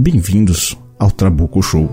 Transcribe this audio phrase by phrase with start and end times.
[0.00, 1.90] Bem-vindos ao Trabuco Show.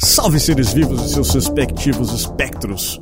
[0.00, 3.00] Salve seres vivos e seus respectivos espectros!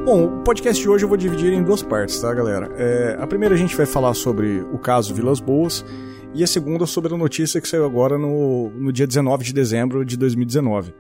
[0.09, 2.67] Bom, o podcast de hoje eu vou dividir em duas partes, tá, galera?
[2.79, 5.85] É, a primeira a gente vai falar sobre o caso Vilas Boas
[6.33, 10.03] e a segunda sobre a notícia que saiu agora no, no dia 19 de dezembro
[10.03, 10.95] de 2019.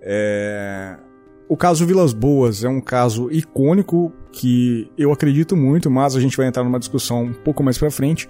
[0.00, 0.96] É,
[1.48, 6.36] o caso Vilas Boas é um caso icônico que eu acredito muito, mas a gente
[6.36, 8.28] vai entrar numa discussão um pouco mais pra frente.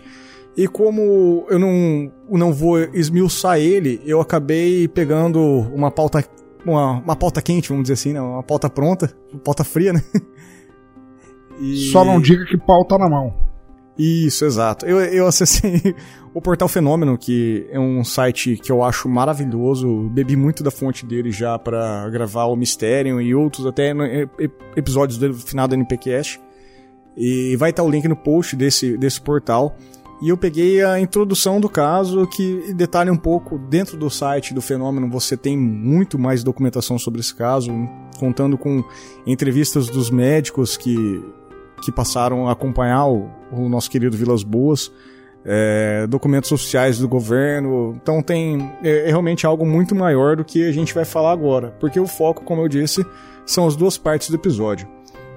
[0.56, 5.38] E como eu não, não vou esmiuçar ele, eu acabei pegando
[5.74, 6.24] uma pauta
[6.64, 8.20] uma, uma pauta quente, vamos dizer assim, né?
[8.20, 10.02] Uma pauta pronta, uma pauta fria, né?
[11.60, 11.90] E...
[11.92, 13.32] Só não diga que pau tá na mão.
[13.96, 14.86] Isso, exato.
[14.86, 15.94] Eu, eu acessei
[16.34, 20.08] o Portal Fenômeno, que é um site que eu acho maravilhoso.
[20.10, 23.92] Bebi muito da fonte dele já para gravar o Mistério e outros até
[24.76, 26.40] episódios do final do NPcast.
[27.16, 29.76] E vai estar o link no post desse, desse portal.
[30.22, 34.62] E eu peguei a introdução do caso, que detalha um pouco dentro do site do
[34.62, 35.10] fenômeno.
[35.10, 37.72] Você tem muito mais documentação sobre esse caso,
[38.20, 38.84] contando com
[39.26, 41.20] entrevistas dos médicos que,
[41.84, 44.92] que passaram a acompanhar o, o nosso querido Vilas Boas,
[45.44, 47.92] é, documentos oficiais do governo.
[48.00, 51.74] Então tem é, é realmente algo muito maior do que a gente vai falar agora,
[51.80, 53.04] porque o foco, como eu disse,
[53.44, 54.86] são as duas partes do episódio.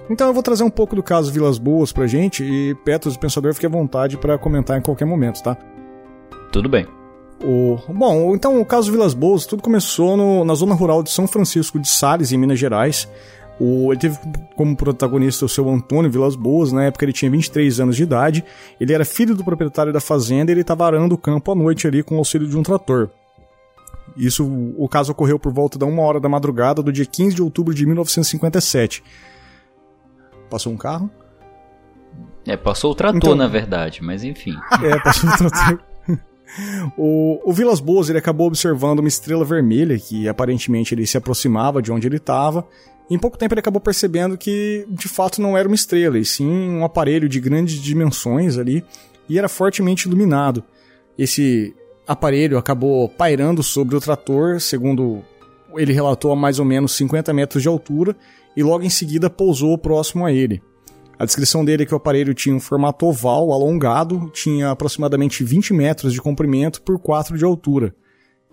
[0.10, 3.20] Então eu vou trazer um pouco do caso Vilas Boas pra gente e Petros, o
[3.20, 5.58] Pensador, fique à vontade para comentar em qualquer momento, tá?
[6.52, 6.86] Tudo bem.
[7.44, 11.28] O, bom, então o caso Vilas Boas, tudo começou no, na zona rural de São
[11.28, 13.10] Francisco de Sales, em Minas Gerais.
[13.60, 14.18] O, ele teve
[14.56, 18.44] como protagonista o seu Antônio Vilas Boas, na época ele tinha 23 anos de idade,
[18.80, 21.88] ele era filho do proprietário da fazenda e ele estava arando o campo à noite
[21.88, 23.10] ali com o auxílio de um trator.
[24.16, 24.46] Isso,
[24.78, 27.74] o caso ocorreu por volta da uma hora da madrugada do dia 15 de outubro
[27.74, 29.04] de 1957.
[30.50, 31.10] Passou um carro.
[32.46, 34.56] É, passou o trator, então, na verdade, mas enfim.
[34.84, 35.80] É, passou o trator.
[36.98, 41.82] o, o Vilas Boas ele acabou observando uma estrela vermelha que aparentemente ele se aproximava
[41.82, 42.68] de onde ele estava.
[43.10, 46.48] Em pouco tempo ele acabou percebendo que de fato não era uma estrela, e sim
[46.48, 48.84] um aparelho de grandes dimensões ali
[49.28, 50.64] e era fortemente iluminado.
[51.18, 51.76] Esse
[52.08, 55.24] aparelho acabou pairando sobre o trator, segundo
[55.80, 58.16] ele relatou a mais ou menos 50 metros de altura,
[58.56, 60.62] e logo em seguida pousou próximo a ele.
[61.18, 65.74] A descrição dele é que o aparelho tinha um formato oval alongado, tinha aproximadamente 20
[65.74, 67.96] metros de comprimento por 4 de altura.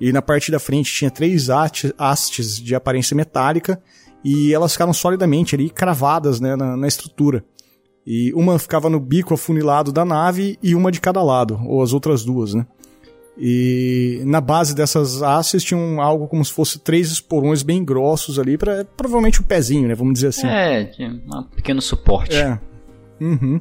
[0.01, 3.81] E na parte da frente tinha três hastes de aparência metálica
[4.25, 7.45] e elas ficaram solidamente ali cravadas né, na, na estrutura.
[8.07, 11.93] E uma ficava no bico afunilado da nave e uma de cada lado, ou as
[11.93, 12.67] outras duas, né?
[13.37, 18.59] E na base dessas hastes tinham algo como se fosse três esporões bem grossos ali,
[18.59, 19.95] para provavelmente o pezinho, né?
[19.95, 20.47] Vamos dizer assim.
[20.47, 22.37] É, um pequeno suporte.
[22.37, 22.59] É.
[23.21, 23.59] Uhum.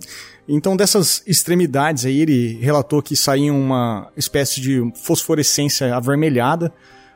[0.47, 6.73] Então, dessas extremidades aí, ele relatou que saía uma espécie de fosforescência avermelhada,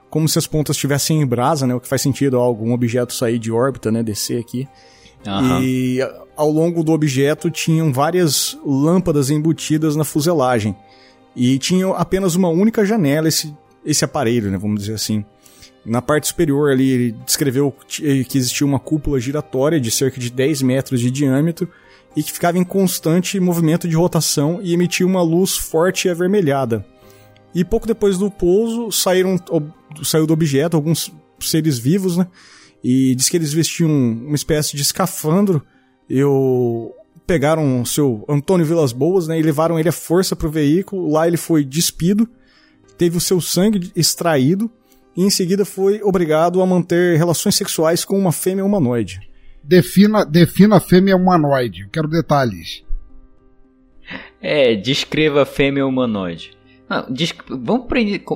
[0.09, 1.75] como se as pontas estivessem em brasa, né?
[1.75, 4.01] O que faz sentido algum objeto sair de órbita, né?
[4.01, 4.67] Descer aqui.
[5.27, 5.61] Uhum.
[5.61, 5.99] E
[6.37, 10.75] ao longo do objeto tinham várias lâmpadas embutidas na fuselagem.
[11.35, 13.55] E tinha apenas uma única janela esse,
[13.85, 14.57] esse aparelho, né?
[14.57, 15.25] Vamos dizer assim.
[15.85, 20.63] Na parte superior ali, ele descreveu que existia uma cúpula giratória de cerca de 10
[20.63, 21.69] metros de diâmetro
[22.15, 26.83] e que ficava em constante movimento de rotação e emitia uma luz forte e avermelhada.
[27.53, 29.37] E pouco depois do pouso, saíram,
[30.03, 32.27] saiu do objeto alguns seres vivos, né?
[32.83, 35.61] E diz que eles vestiam uma espécie de escafandro.
[36.09, 36.93] Eu
[37.25, 41.11] pegaram o seu Antônio Vilas Boas, né, e levaram ele à força para o veículo.
[41.11, 42.27] Lá ele foi despido,
[42.97, 44.69] teve o seu sangue extraído
[45.15, 49.19] e em seguida foi obrigado a manter relações sexuais com uma fêmea humanoide.
[49.63, 51.89] Defina, defina a fêmea humanoide.
[51.91, 52.83] quero detalhes.
[54.39, 56.55] É, descreva a fêmea humanoide.
[56.87, 57.07] Não,
[57.49, 57.87] vamos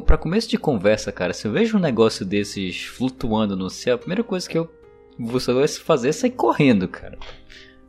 [0.06, 1.34] para começo de conversa, cara.
[1.34, 4.68] Se eu vejo um negócio desses flutuando no céu, a primeira coisa que eu
[5.20, 7.18] você vai fazer é sair correndo, cara.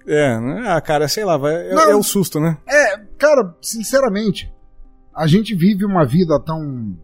[0.07, 0.65] É, né?
[0.67, 2.57] ah, cara, sei lá, vai, é, é o susto, né?
[2.69, 4.53] É, cara, sinceramente,
[5.15, 6.99] a gente vive uma vida tão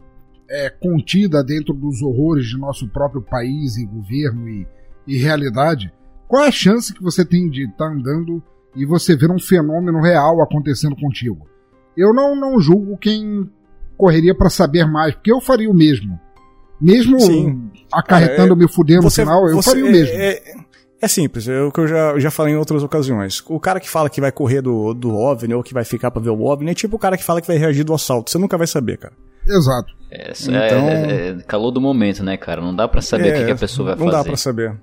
[0.49, 4.67] é, contida dentro dos horrores de nosso próprio país e governo e,
[5.05, 5.91] e realidade
[6.27, 8.43] qual é a chance que você tem de estar tá andando
[8.75, 11.47] e você ver um fenômeno real acontecendo contigo?
[11.95, 13.49] Eu não, não julgo quem
[13.97, 16.19] correria para saber mais, porque eu faria o mesmo.
[16.79, 17.71] Mesmo Sim.
[17.91, 20.13] acarretando é, me fudendo no final, eu você, faria o mesmo.
[20.15, 20.41] É,
[21.01, 23.43] é, é simples, é o que eu já, já falei em outras ocasiões.
[23.47, 26.21] O cara que fala que vai correr do, do OVNI ou que vai ficar pra
[26.21, 28.31] ver o OVNI é tipo o cara que fala que vai reagir do assalto.
[28.31, 29.13] Você nunca vai saber, cara.
[29.47, 29.93] Exato.
[30.11, 32.61] É, então, é, é, calor do momento, né, cara?
[32.61, 34.11] Não dá para saber o que, que, a pessoa vai não fazer.
[34.11, 34.77] Não dá pra saber.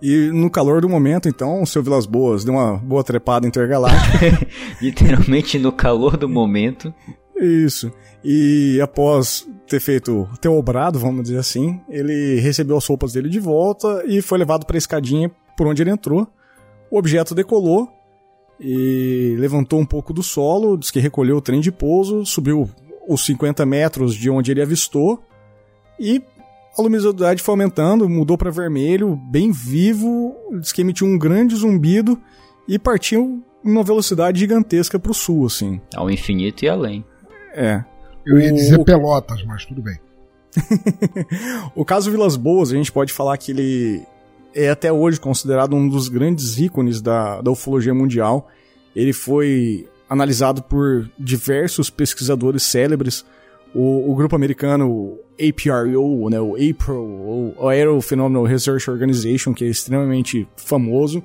[0.00, 4.46] E no calor do momento, então, o seu Vilas Boas deu uma boa trepada intergaláctica.
[4.80, 6.94] Literalmente no calor do momento.
[7.40, 7.92] Isso.
[8.24, 13.38] E após ter feito, ter obrado, vamos dizer assim, ele recebeu as roupas dele de
[13.38, 16.26] volta e foi levado para a escadinha por onde ele entrou.
[16.90, 17.88] O objeto decolou
[18.58, 22.68] e levantou um pouco do solo, diz que recolheu o trem de pouso, subiu
[23.08, 25.22] os 50 metros de onde ele avistou
[25.98, 26.22] e
[26.78, 32.20] a luminosidade foi aumentando, mudou para vermelho, bem vivo, diz que emitiu um grande zumbido
[32.68, 35.80] e partiu em uma velocidade gigantesca para o sul, assim.
[35.96, 37.04] Ao infinito e além.
[37.58, 37.84] É.
[38.24, 38.84] Eu ia dizer o...
[38.84, 39.98] Pelotas, mas tudo bem.
[41.74, 44.02] o caso Vilas Boas, a gente pode falar que ele
[44.54, 48.48] é até hoje considerado um dos grandes ícones da, da ufologia mundial.
[48.94, 53.24] Ele foi analisado por diversos pesquisadores célebres.
[53.74, 60.48] O, o grupo americano APRO, né, o APRO, o Aerophenomenal Research Organization, que é extremamente
[60.56, 61.22] famoso.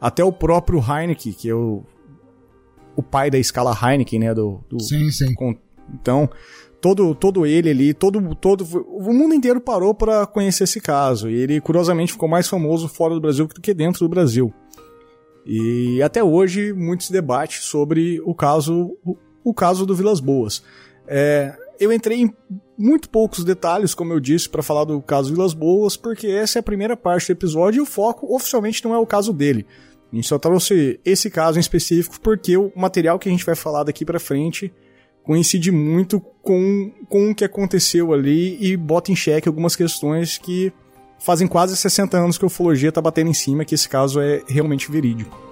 [0.00, 1.82] Até o próprio Heineken, que é o,
[2.94, 5.34] o pai da escala Heineken, né, do, do sim, sim.
[5.92, 6.28] Então,
[6.80, 11.28] todo, todo ele ali, todo, todo, o mundo inteiro parou para conhecer esse caso.
[11.28, 14.52] E ele, curiosamente, ficou mais famoso fora do Brasil do que dentro do Brasil.
[15.44, 18.96] E até hoje, muito se debate sobre o caso,
[19.42, 20.62] o, caso do Vilas Boas.
[21.06, 22.34] É, eu entrei em
[22.76, 26.60] muito poucos detalhes, como eu disse, para falar do caso Vilas Boas, porque essa é
[26.60, 29.66] a primeira parte do episódio e o foco oficialmente não é o caso dele.
[30.12, 33.54] A gente só trouxe esse caso em específico porque o material que a gente vai
[33.54, 34.72] falar daqui para frente
[35.28, 40.72] coincide muito com, com o que aconteceu ali e bota em xeque algumas questões que
[41.18, 44.42] fazem quase 60 anos que a ufologia está batendo em cima que esse caso é
[44.48, 45.47] realmente verídico.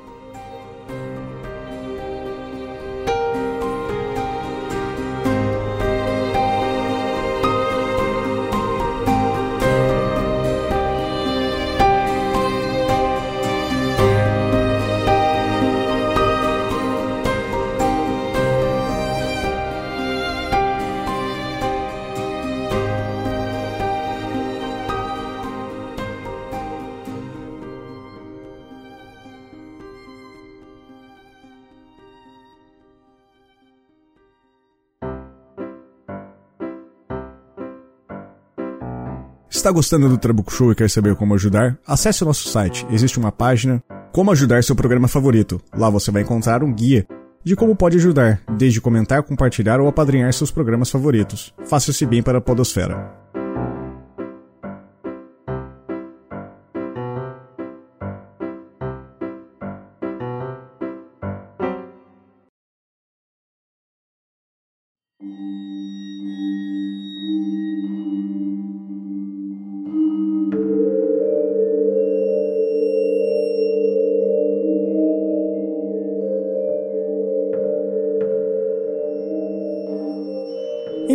[39.66, 41.76] Está gostando do Trabuco Show e quer saber como ajudar?
[41.84, 42.86] Acesse o nosso site.
[42.88, 43.82] Existe uma página
[44.12, 45.60] Como ajudar seu programa favorito.
[45.76, 47.04] Lá você vai encontrar um guia
[47.42, 51.52] de como pode ajudar, desde comentar, compartilhar ou apadrinhar seus programas favoritos.
[51.64, 53.25] Faça-se bem para a podosfera.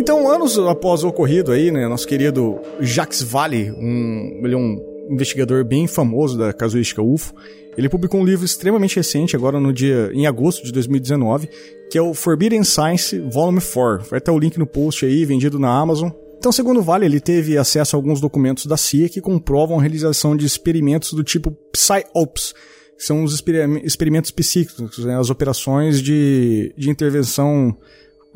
[0.02, 4.76] Então, anos após o ocorrido aí, né, nosso querido Jacques Valley, um, ele é um
[5.08, 7.32] investigador bem famoso da casuística UFO,
[7.78, 11.48] ele publicou um livro extremamente recente, agora no dia em agosto de 2019,
[11.88, 14.10] que é o Forbidden Science Volume 4.
[14.10, 16.10] Vai ter o link no post aí, vendido na Amazon.
[16.36, 20.36] Então, segundo Vale, ele teve acesso a alguns documentos da CIA que comprovam a realização
[20.36, 22.54] de experimentos do tipo PsyOps,
[22.98, 23.40] que são os
[23.84, 27.76] experimentos psíquicos, né, as operações de, de intervenção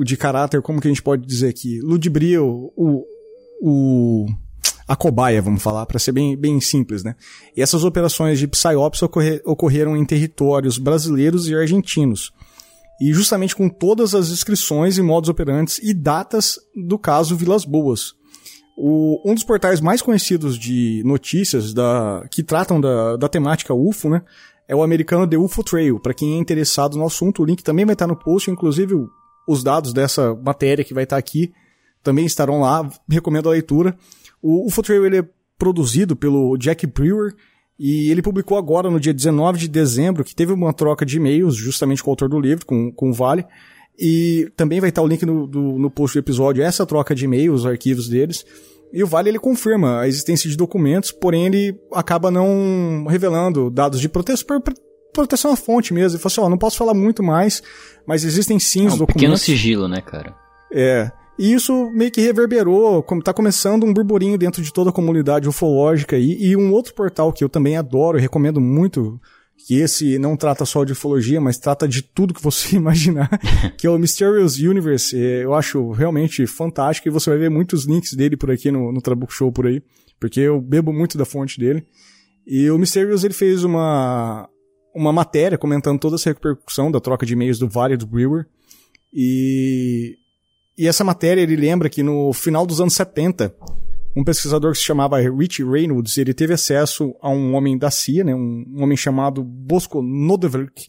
[0.05, 2.73] de caráter, como que a gente pode dizer aqui, ludibria o,
[3.61, 4.27] o,
[4.87, 7.17] a cobaia, vamos falar, para ser bem, bem simples, né?
[7.57, 12.33] E essas operações de PsyOps ocorrer, ocorreram em territórios brasileiros e argentinos.
[13.01, 18.15] E justamente com todas as inscrições e modos operantes e datas do caso Vilas Boas.
[18.79, 24.09] O, um dos portais mais conhecidos de notícias da, que tratam da, da temática UFO,
[24.09, 24.23] né?
[24.69, 26.01] É o americano The UFO Trail.
[26.01, 28.95] Para quem é interessado no assunto, o link também vai estar no post, inclusive
[29.47, 31.53] os dados dessa matéria que vai estar aqui
[32.03, 32.89] também estarão lá.
[33.09, 33.97] Recomendo a leitura.
[34.41, 37.35] O Trail ele é produzido pelo Jack Brewer
[37.79, 41.57] e ele publicou agora, no dia 19 de dezembro, que teve uma troca de e-mails
[41.57, 43.45] justamente com o autor do livro, com, com o Vale.
[43.99, 47.25] E também vai estar o link no, do, no post do episódio, essa troca de
[47.25, 48.45] e-mails, os arquivos deles.
[48.93, 54.01] E o Vale ele confirma a existência de documentos, porém ele acaba não revelando dados
[54.01, 54.61] de proteção,
[55.17, 56.17] proteção à fonte mesmo.
[56.17, 57.63] Ele falou assim, ó, não posso falar muito mais,
[58.07, 59.15] mas existem sim é um os documentos.
[59.15, 60.35] pequeno sigilo, né, cara?
[60.73, 61.11] É.
[61.39, 65.49] E isso meio que reverberou, como tá começando um burburinho dentro de toda a comunidade
[65.49, 66.37] ufológica aí.
[66.41, 69.21] E um outro portal que eu também adoro e recomendo muito,
[69.67, 73.29] que esse não trata só de ufologia, mas trata de tudo que você imaginar,
[73.77, 75.17] que é o Mysterious Universe.
[75.17, 78.91] É, eu acho realmente fantástico e você vai ver muitos links dele por aqui no,
[78.91, 79.83] no Trabuco Show por aí,
[80.19, 81.85] porque eu bebo muito da fonte dele.
[82.47, 84.49] E o Mysterious ele fez uma
[84.97, 88.47] uma matéria comentando toda essa repercussão da troca de e-mails do Vale do Brewer.
[89.13, 90.17] E,
[90.77, 93.55] e essa matéria ele lembra que no final dos anos 70,
[94.17, 98.25] um pesquisador que se chamava Rich Reynolds, ele teve acesso a um homem da CIA,
[98.25, 100.89] né, um, um homem chamado Bosco Nodevrk,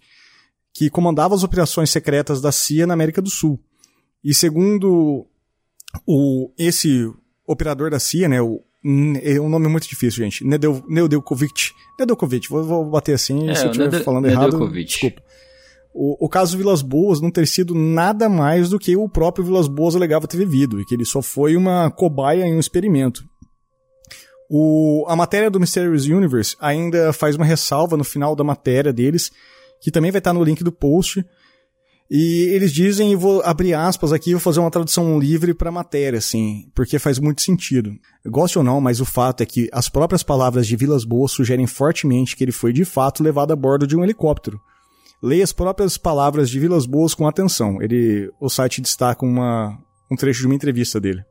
[0.73, 3.59] que comandava as operações secretas da CIA na América do Sul.
[4.23, 5.27] E segundo
[6.05, 7.11] o, esse
[7.45, 8.63] operador da CIA, né, o
[9.22, 10.46] é um nome muito difícil, gente.
[10.46, 11.72] Nedel, Nedelkovic.
[12.00, 15.22] Nedelkovic, vou, vou bater assim, é, se eu estiver falando errado, desculpa.
[15.94, 19.67] O, o caso Vilas Boas não ter sido nada mais do que o próprio Vilas
[19.67, 23.24] Boas alegava ter vivido, e que ele só foi uma cobaia em um experimento.
[24.50, 29.32] O, a matéria do Mysterious Universe ainda faz uma ressalva no final da matéria deles,
[29.82, 31.25] que também vai estar no link do post,
[32.09, 35.73] e eles dizem, e vou abrir aspas aqui, vou fazer uma tradução livre para a
[35.73, 37.91] matéria, assim, porque faz muito sentido.
[38.25, 41.67] Goste ou não, mas o fato é que as próprias palavras de Vilas Boas sugerem
[41.67, 44.59] fortemente que ele foi de fato levado a bordo de um helicóptero.
[45.21, 47.81] Leia as próprias palavras de Vilas Boas com atenção.
[47.81, 49.77] Ele, o site destaca uma,
[50.09, 51.25] um trecho de uma entrevista dele.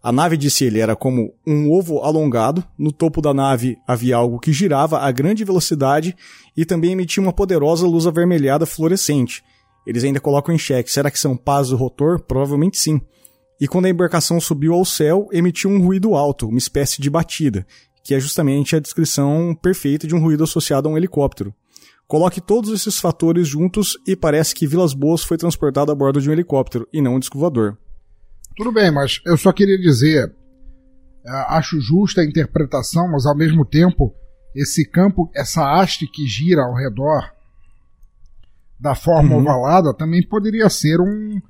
[0.00, 2.62] A nave, disse ele, era como um ovo alongado.
[2.78, 6.14] No topo da nave havia algo que girava a grande velocidade
[6.56, 9.42] e também emitia uma poderosa luz avermelhada fluorescente
[9.88, 12.20] eles ainda colocam em xeque: será que são pás do rotor?
[12.20, 13.00] Provavelmente sim.
[13.58, 17.66] E quando a embarcação subiu ao céu, emitiu um ruído alto, uma espécie de batida,
[18.04, 21.54] que é justamente a descrição perfeita de um ruído associado a um helicóptero.
[22.06, 26.28] Coloque todos esses fatores juntos e parece que Vilas Boas foi transportado a bordo de
[26.28, 27.38] um helicóptero e não um disco.
[28.54, 30.30] Tudo bem, mas eu só queria dizer,
[31.26, 34.14] é, acho justa a interpretação, mas ao mesmo tempo,
[34.54, 37.37] esse campo, essa haste que gira ao redor
[38.80, 39.40] da forma uhum.
[39.40, 41.40] ovalada também poderia ser um,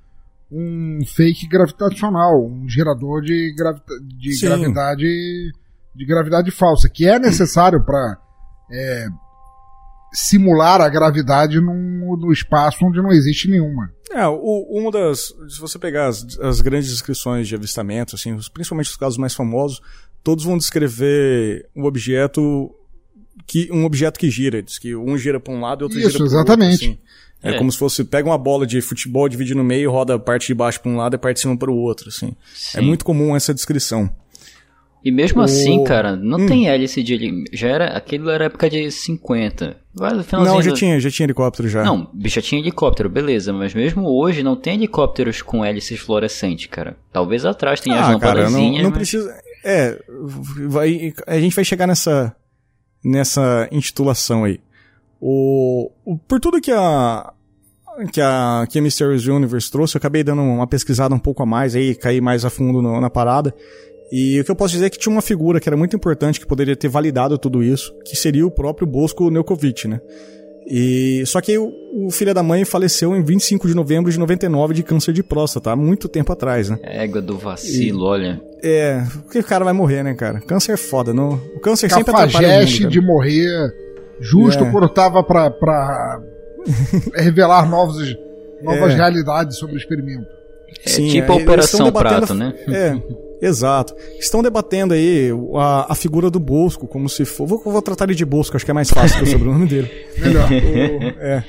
[0.51, 3.55] um fake gravitacional, um gerador de,
[4.17, 5.53] de gravidade
[5.99, 8.17] de gravidade falsa, que é necessário para
[8.71, 9.09] é,
[10.13, 13.91] simular a gravidade num, no espaço onde não existe nenhuma.
[14.13, 15.35] É, o, uma das.
[15.49, 19.81] Se você pegar as, as grandes descrições de avistamento, assim, principalmente os casos mais famosos,
[20.23, 22.71] todos vão descrever um objeto
[23.49, 26.11] que um objeto que gira, diz que um gira para um lado e outro Isso,
[26.11, 26.53] gira para o outro.
[26.53, 26.85] Exatamente.
[26.85, 26.99] Assim.
[27.43, 30.19] É, é, como se fosse, pega uma bola de futebol, divide no meio, roda a
[30.19, 32.29] parte de baixo para um lado e a parte de cima para o outro, assim.
[32.29, 32.79] É Sim.
[32.79, 34.11] É muito comum essa descrição.
[35.05, 35.45] E mesmo o...
[35.45, 36.47] assim, cara, não hum.
[36.47, 39.77] tem hélice de já era, aquilo era época de 50.
[40.33, 41.85] Não, já tinha, já tinha helicóptero já.
[41.85, 46.97] Não, já tinha helicóptero, beleza, mas mesmo hoje não tem helicópteros com hélices fluorescentes, cara.
[47.13, 48.93] Talvez atrás tenha ah, as cara, não, não mas...
[48.93, 49.99] precisa, é,
[50.69, 52.35] vai, a gente vai chegar nessa
[53.09, 54.61] nessa intitulação aí.
[55.21, 57.33] O, o, por tudo que a,
[58.13, 61.47] que a, que a Mysterious Universe trouxe, eu acabei dando uma pesquisada um pouco a
[61.47, 63.55] mais aí, caí mais a fundo no, na parada.
[64.11, 66.41] E o que eu posso dizer é que tinha uma figura que era muito importante
[66.41, 70.01] que poderia ter validado tudo isso, que seria o próprio Bosco Neukovic, né?
[70.71, 74.75] E só que o, o filho da mãe faleceu em 25 de novembro de 99
[74.75, 76.79] de câncer de próstata, há muito tempo atrás, né?
[76.83, 78.43] Égua do vacilo, e, olha.
[78.63, 80.41] É, porque o cara vai morrer, né, cara?
[80.41, 81.41] Câncer é foda, não.
[81.57, 83.73] O câncer sempre atrapalha o mundo, de morrer
[84.21, 84.71] justo é.
[84.71, 86.21] quando tava pra, pra
[87.17, 88.15] revelar novos,
[88.63, 88.97] novas é.
[88.97, 90.27] realidades sobre o experimento.
[90.85, 92.53] É Sim, tipo a Operação Prato, né?
[92.69, 92.93] É,
[93.41, 93.95] exato.
[94.19, 97.47] Estão debatendo aí a, a figura do Bosco, como se for.
[97.47, 99.91] Vou, vou tratar ele de Bosco, acho que é mais fácil que o sobrenome dele.
[100.19, 100.49] Melhor.
[100.51, 100.55] O,
[101.23, 101.45] é.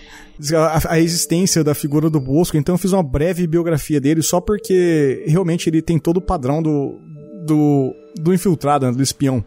[0.56, 4.40] A, a, existência da figura do Bosco, então eu fiz uma breve biografia dele, só
[4.40, 6.98] porque realmente ele tem todo o padrão do,
[7.46, 9.44] do, do infiltrado, né, do espião.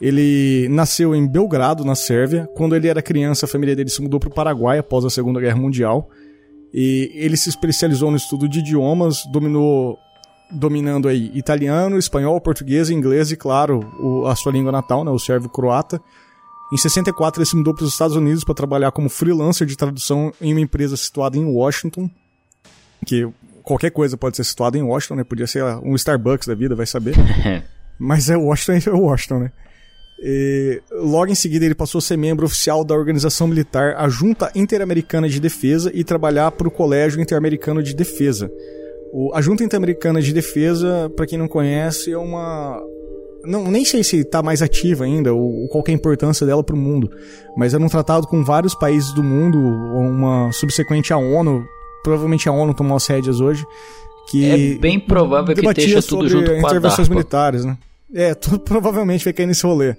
[0.00, 2.48] Ele nasceu em Belgrado, na Sérvia.
[2.56, 5.40] Quando ele era criança, a família dele se mudou para o Paraguai após a Segunda
[5.40, 6.10] Guerra Mundial.
[6.74, 9.96] E ele se especializou no estudo de idiomas, dominou
[10.52, 15.18] dominando aí italiano, espanhol, português, inglês e, claro, o, a sua língua natal, né, o
[15.18, 16.00] sérvio-croata.
[16.72, 20.32] Em 64 ele se mudou para os Estados Unidos para trabalhar como freelancer de tradução
[20.40, 22.10] em uma empresa situada em Washington,
[23.04, 23.28] que
[23.62, 25.24] qualquer coisa pode ser situada em Washington, né?
[25.24, 27.14] Podia ser um Starbucks da vida, vai saber.
[27.98, 29.52] Mas é Washington, é Washington, né?
[30.24, 34.50] E, logo em seguida, ele passou a ser membro oficial da organização militar, a Junta
[34.54, 38.50] Interamericana de Defesa, e trabalhar para o Colégio Interamericano de Defesa.
[39.12, 42.82] O, a Junta Interamericana de Defesa, para quem não conhece, é uma.
[43.44, 46.64] Não, nem sei se está mais ativa ainda, ou, ou qual é a importância dela
[46.64, 47.10] para o mundo,
[47.56, 51.62] mas era um tratado com vários países do mundo, uma subsequente à ONU,
[52.02, 53.66] provavelmente a ONU tomou as rédeas hoje,
[54.30, 57.76] que é bem provável que esteja tudo junto com intervenções militares, né?
[58.14, 59.94] É, tudo provavelmente vai cair nesse rolê.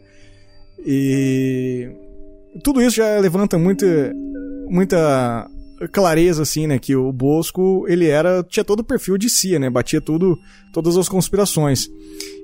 [0.86, 1.90] E
[2.64, 4.14] tudo isso já levanta muita,
[4.70, 5.48] muita
[5.92, 9.70] clareza assim, né, que o Bosco, ele era tinha todo o perfil de CIA, né,
[9.70, 10.38] batia tudo,
[10.72, 11.90] todas as conspirações.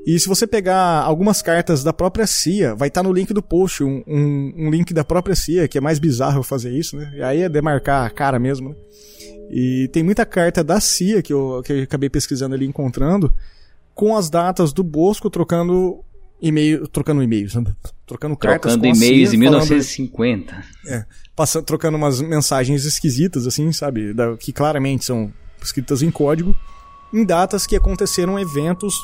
[0.05, 3.41] E se você pegar algumas cartas da própria CIA, vai estar tá no link do
[3.41, 7.11] post, um, um, um, link da própria CIA, que é mais bizarro fazer isso, né?
[7.15, 8.75] E aí é demarcar a cara mesmo, né?
[9.51, 13.33] E tem muita carta da CIA que eu, que eu acabei pesquisando ali encontrando,
[13.93, 16.03] com as datas do Bosco trocando
[16.41, 17.63] e-mail, trocando e-mails, né?
[18.05, 20.51] trocando cartas trocando e-mails em 1950.
[20.51, 26.09] Falando, é, passando, trocando umas mensagens esquisitas assim, sabe, da, que claramente são escritas em
[26.09, 26.55] código,
[27.13, 28.95] em datas que aconteceram eventos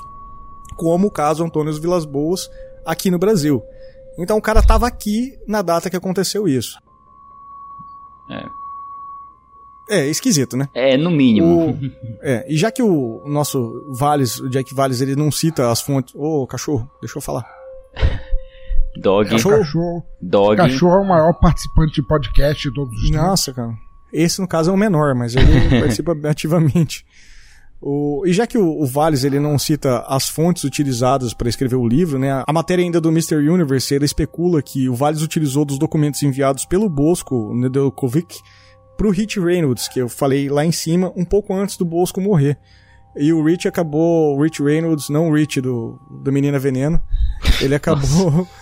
[0.76, 2.50] como o caso Antônio Vilas Boas
[2.86, 3.62] aqui no Brasil.
[4.18, 6.78] Então o cara estava aqui na data que aconteceu isso.
[8.30, 8.65] É.
[9.90, 10.68] É, esquisito, né?
[10.74, 11.72] É, no mínimo.
[11.72, 11.80] O,
[12.22, 16.14] é, e já que o nosso Valles, o Jack Valles, ele não cita as fontes.
[16.16, 17.46] Ô, oh, cachorro, deixa eu falar.
[18.98, 19.30] Dog.
[19.30, 19.58] Cachorro.
[19.58, 20.04] cachorro.
[20.22, 20.58] Dog.
[20.58, 23.74] Cachorro é o maior participante de podcast de todos os Nossa, cara.
[24.12, 27.06] Esse, no caso, é o menor, mas ele participa ativamente.
[27.82, 31.76] O, e já que o, o Valles ele não cita as fontes utilizadas para escrever
[31.76, 33.36] o livro, né, a matéria ainda do Mr.
[33.36, 38.40] Universe ele especula que o Valles utilizou dos documentos enviados pelo Bosco Nedeljkovic
[38.98, 42.58] pro Rich Reynolds, que eu falei lá em cima, um pouco antes do Bosco morrer.
[43.16, 47.02] E o Rich acabou, o Rich Reynolds, não o Rich do, do Menina Veneno,
[47.62, 48.48] ele acabou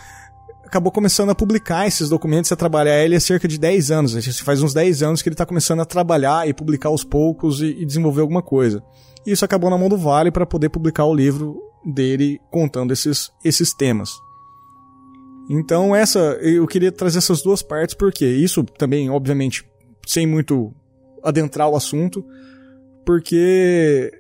[0.74, 4.40] acabou começando a publicar esses documentos e a trabalhar ele há cerca de 10 anos.
[4.40, 7.82] Faz uns 10 anos que ele está começando a trabalhar e publicar aos poucos e,
[7.82, 8.84] e desenvolver alguma coisa.
[9.24, 13.32] E isso acabou na mão do Vale para poder publicar o livro dele contando esses,
[13.46, 14.10] esses temas.
[15.48, 19.64] Então essa, eu queria trazer essas duas partes porque isso também, obviamente,
[20.06, 20.74] sem muito
[21.24, 22.26] adentrar o assunto,
[23.06, 24.12] porque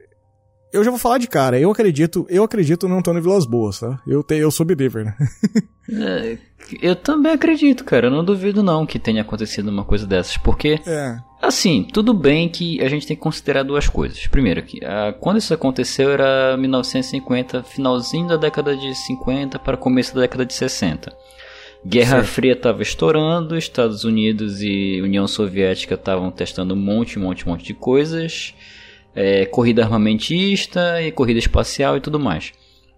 [0.73, 4.01] eu já vou falar de cara, eu acredito, eu acredito no Antônio Vilas Boas, tá?
[4.07, 5.15] Eu, te, eu sou believer, né?
[5.93, 6.37] é,
[6.81, 8.07] eu também acredito, cara.
[8.07, 11.17] Eu não duvido não que tenha acontecido uma coisa dessas, porque é.
[11.39, 14.25] assim, tudo bem que a gente tem que considerar duas coisas.
[14.25, 20.15] Primeiro, que a, quando isso aconteceu era 1950, finalzinho da década de 50 para começo
[20.15, 21.15] da década de 60.
[21.85, 22.27] Guerra certo.
[22.27, 27.51] Fria estava estourando, Estados Unidos e União Soviética estavam testando um monte, um monte, um
[27.51, 28.53] monte de coisas.
[29.15, 32.51] É, corrida armamentista e corrida espacial e tudo mais.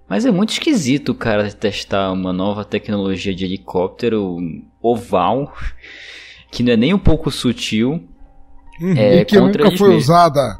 [0.07, 4.37] Mas é muito esquisito o cara testar uma nova tecnologia de helicóptero
[4.81, 5.51] oval,
[6.51, 8.03] que não é nem um pouco sutil.
[8.79, 10.03] Uhum, é, e que nunca foi mesmos.
[10.03, 10.59] usada.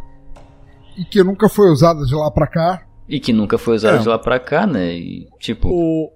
[0.98, 2.86] E que nunca foi usada de lá pra cá.
[3.08, 4.00] E que nunca foi usada é.
[4.00, 4.96] de lá pra cá, né?
[4.96, 5.70] E, tipo.
[5.70, 6.12] O,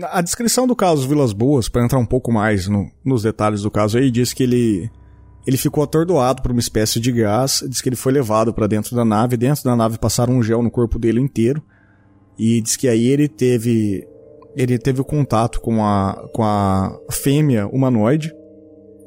[0.00, 3.70] a descrição do caso Vilas Boas, para entrar um pouco mais no, nos detalhes do
[3.70, 4.90] caso aí, diz que ele
[5.44, 8.94] ele ficou atordoado por uma espécie de gás, diz que ele foi levado para dentro
[8.94, 11.60] da nave, dentro da nave passaram um gel no corpo dele inteiro,
[12.38, 14.06] e diz que aí ele teve
[14.54, 18.34] ele teve contato com a com a fêmea humanoide.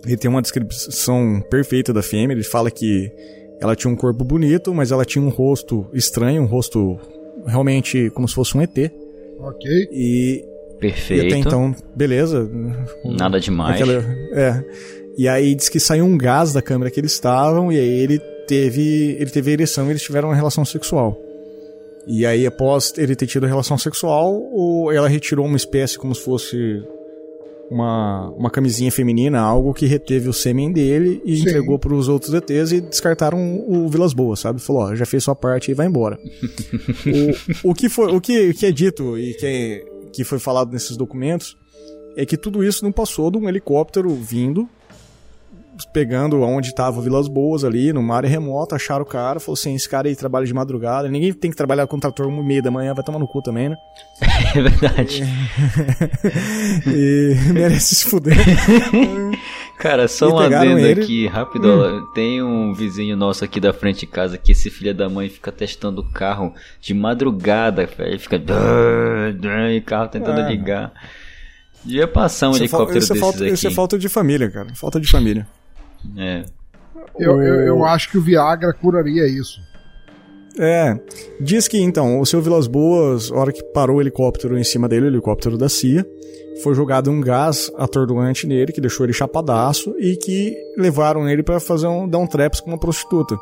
[0.04, 3.12] Ele tem uma descrição perfeita da fêmea, ele fala que
[3.60, 7.00] ela tinha um corpo bonito, mas ela tinha um rosto estranho, um rosto
[7.48, 8.92] realmente como se fosse um ET.
[9.40, 9.90] Ok.
[9.92, 10.46] E
[10.80, 11.24] Perfeito.
[11.24, 12.50] E até então, beleza.
[13.04, 13.76] Nada demais.
[13.76, 14.64] Aquela, é.
[15.18, 18.20] E aí diz que saiu um gás da câmera que eles estavam e aí ele
[18.48, 21.18] teve, ele teve ereção e eles tiveram uma relação sexual.
[22.08, 26.84] E aí após ele ter tido relação sexual, ela retirou uma espécie como se fosse
[27.70, 31.44] uma, uma camisinha feminina, algo que reteve o sêmen dele e Sim.
[31.44, 34.62] entregou para os outros ETs e descartaram o Vilas Boas, sabe?
[34.62, 36.20] Falou, ó, já fez sua parte e vai embora.
[37.64, 39.84] o, o, que foi, o que, que é dito e que, é,
[40.16, 41.58] que foi falado nesses documentos
[42.16, 44.70] é que tudo isso não passou de um helicóptero vindo
[45.92, 49.90] pegando onde estava Vilas Boas ali, numa área remota, acharam o cara, falou assim, esse
[49.90, 52.72] cara aí trabalha de madrugada, ninguém tem que trabalhar com trator uma e meia da
[52.72, 53.76] manhã, vai tomar no cu também, né?
[54.56, 55.24] É verdade.
[56.88, 58.38] E, e merece se fuder.
[59.86, 61.04] Cara, só um adendo ele...
[61.04, 61.68] aqui, rápido.
[61.68, 62.08] Hum.
[62.12, 65.52] Tem um vizinho nosso aqui da frente de casa que esse filho da mãe fica
[65.52, 68.20] testando o carro de madrugada, velho.
[68.20, 68.42] Fica.
[69.72, 70.50] E carro tentando ah.
[70.50, 70.92] ligar.
[71.84, 73.54] Devia passar um isso é helicóptero é desses falta, aqui.
[73.54, 74.74] Isso é falta de família, cara.
[74.74, 75.48] Falta de família.
[76.18, 76.44] É.
[77.20, 79.62] Eu, eu, eu acho que o Viagra curaria isso.
[80.58, 80.98] É.
[81.40, 84.88] Diz que então, o seu Vilas Boas, a hora que parou o helicóptero em cima
[84.88, 86.06] dele, o helicóptero da CIA,
[86.64, 91.60] foi jogado um gás atordoante nele, que deixou ele chapadaço, e que levaram ele para
[91.60, 93.36] fazer um, dar um traps com uma prostituta.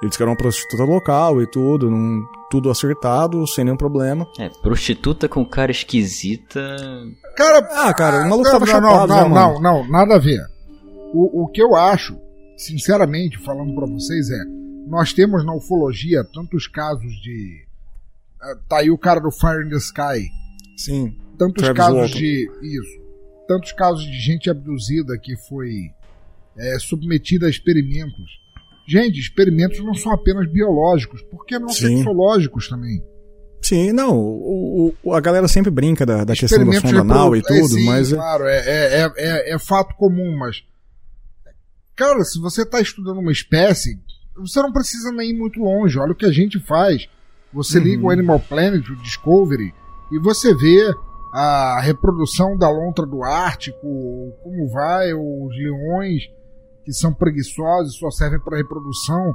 [0.00, 4.26] Ele disse que era uma prostituta local e tudo, num, tudo acertado, sem nenhum problema.
[4.38, 6.76] É, prostituta com cara esquisita.
[7.36, 10.40] Cara, ah, cara, o maluco tava não, chapado, não, não, não, não, nada a ver.
[11.12, 12.16] O, o que eu acho,
[12.56, 14.42] sinceramente, falando para vocês, é:
[14.88, 17.64] nós temos na ufologia tantos casos de.
[18.42, 20.30] Eh, tá aí o cara do Fire in the Sky.
[20.76, 21.16] Sim.
[21.38, 22.18] Tantos Travis casos Walton.
[22.18, 22.50] de.
[22.62, 23.08] Isso.
[23.46, 25.90] Tantos casos de gente abduzida que foi
[26.56, 28.38] é, submetida a experimentos.
[28.86, 31.98] Gente, experimentos não são apenas biológicos, porque não Sim.
[31.98, 33.02] sexológicos também.
[33.60, 37.42] Sim, não, o, o, a galera sempre brinca da, da questão da sonda anal e
[37.42, 38.12] tudo, é, sim, mas...
[38.12, 40.62] Claro, é, é, é, é, fato comum, mas
[41.98, 43.98] Cara, se você está estudando uma espécie,
[44.38, 45.98] você não precisa nem ir muito longe.
[45.98, 47.08] Olha o que a gente faz.
[47.52, 47.84] Você uhum.
[47.84, 49.74] liga o Animal Planet, o Discovery,
[50.12, 50.94] e você vê
[51.32, 53.78] a reprodução da lontra do Ártico,
[54.42, 56.22] como vai, os leões
[56.84, 59.34] que são preguiçosos, só servem para reprodução.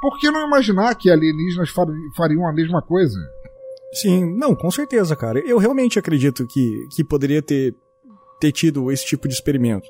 [0.00, 1.70] Por que não imaginar que alienígenas
[2.16, 3.18] fariam a mesma coisa?
[3.92, 5.40] Sim, não, com certeza, cara.
[5.40, 7.74] Eu realmente acredito que, que poderia ter,
[8.40, 9.86] ter tido esse tipo de experimento.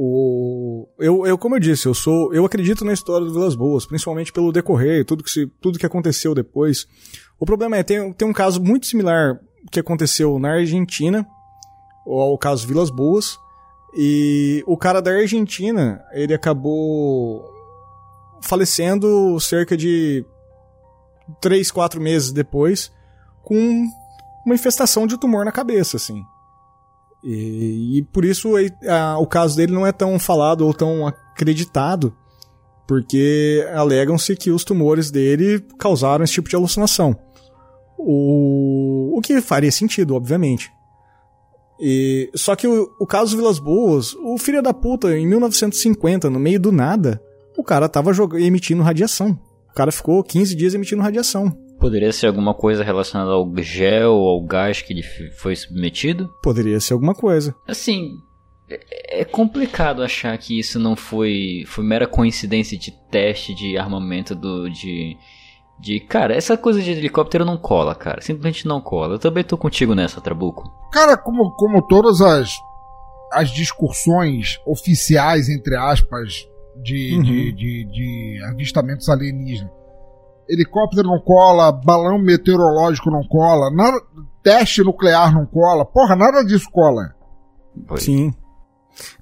[0.00, 3.84] O, eu, eu, como eu disse, eu sou, eu acredito na história do Vilas Boas,
[3.84, 6.86] principalmente pelo decorrer, tudo que, se, tudo que aconteceu depois.
[7.36, 9.40] O problema é, tem, tem um caso muito similar
[9.72, 11.26] que aconteceu na Argentina,
[12.06, 13.40] ao caso Vilas Boas,
[13.92, 17.44] e o cara da Argentina, ele acabou
[18.40, 20.24] falecendo cerca de
[21.40, 22.92] 3, 4 meses depois,
[23.42, 23.84] com
[24.46, 26.22] uma infestação de tumor na cabeça, assim.
[27.22, 28.52] E, e por isso
[28.88, 32.14] a, o caso dele não é tão falado ou tão acreditado,
[32.86, 37.16] porque alegam-se que os tumores dele causaram esse tipo de alucinação.
[37.98, 40.70] O, o que faria sentido, obviamente.
[41.80, 46.38] E, só que o, o caso Vilas Boas, o filho da puta, em 1950, no
[46.38, 47.22] meio do nada,
[47.56, 49.38] o cara tava emitindo radiação.
[49.70, 51.56] O cara ficou 15 dias emitindo radiação.
[51.78, 55.02] Poderia ser alguma coisa relacionada ao gel, ao gás que ele
[55.38, 56.28] foi submetido?
[56.42, 57.54] Poderia ser alguma coisa.
[57.66, 58.18] Assim,
[58.68, 64.34] é, é complicado achar que isso não foi, foi mera coincidência de teste de armamento
[64.34, 65.16] do de
[65.80, 69.14] de cara, essa coisa de helicóptero não cola, cara, simplesmente não cola.
[69.14, 70.68] Eu também tô contigo nessa, Trabuco.
[70.92, 72.52] Cara, como como todas as
[73.32, 76.48] as discussões oficiais entre aspas
[76.82, 77.22] de, uhum.
[77.22, 79.70] de, de, de avistamentos alienígenas
[80.48, 84.00] helicóptero não cola, balão meteorológico não cola, nada,
[84.42, 87.14] teste nuclear não cola, porra, nada disso cola.
[87.96, 88.32] Sim.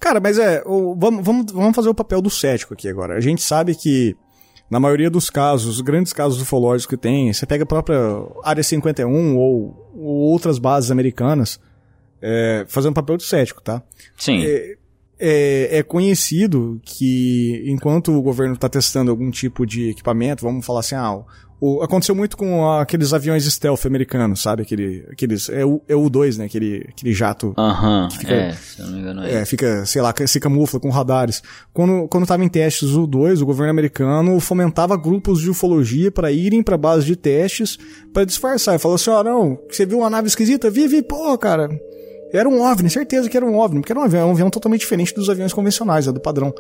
[0.00, 0.62] Cara, mas é,
[0.96, 3.14] vamos, vamos, vamos fazer o papel do cético aqui agora.
[3.14, 4.16] A gente sabe que,
[4.70, 7.98] na maioria dos casos, os grandes casos ufológicos que tem, você pega a própria
[8.42, 11.60] Área 51 ou, ou outras bases americanas,
[12.22, 13.82] é, fazendo papel do cético, tá?
[14.16, 14.44] Sim.
[14.46, 14.76] É,
[15.18, 20.80] é, é, conhecido que enquanto o governo está testando algum tipo de equipamento, vamos falar
[20.80, 21.24] assim, ah,
[21.58, 24.62] o, aconteceu muito com aqueles aviões stealth americanos, sabe?
[24.62, 26.44] Aquele, aqueles, é o, é o 2 né?
[26.44, 27.54] Aquele, aquele jato.
[27.56, 29.34] Aham, uh -huh, é, se não me engano é.
[29.36, 29.44] é.
[29.46, 31.42] fica, sei lá, se camufla com radares.
[31.72, 36.30] Quando, quando tava em testes o 2 o governo americano fomentava grupos de ufologia para
[36.30, 37.78] irem para base de testes
[38.12, 38.76] para disfarçar.
[38.76, 40.70] E falou assim, ó, oh, não, você viu uma nave esquisita?
[40.70, 41.70] Vi, vi, pô, cara,
[42.32, 44.80] era um OVNI, certeza que era um OVNI, porque era um avião, um avião totalmente
[44.80, 46.54] diferente dos aviões convencionais, é do padrão.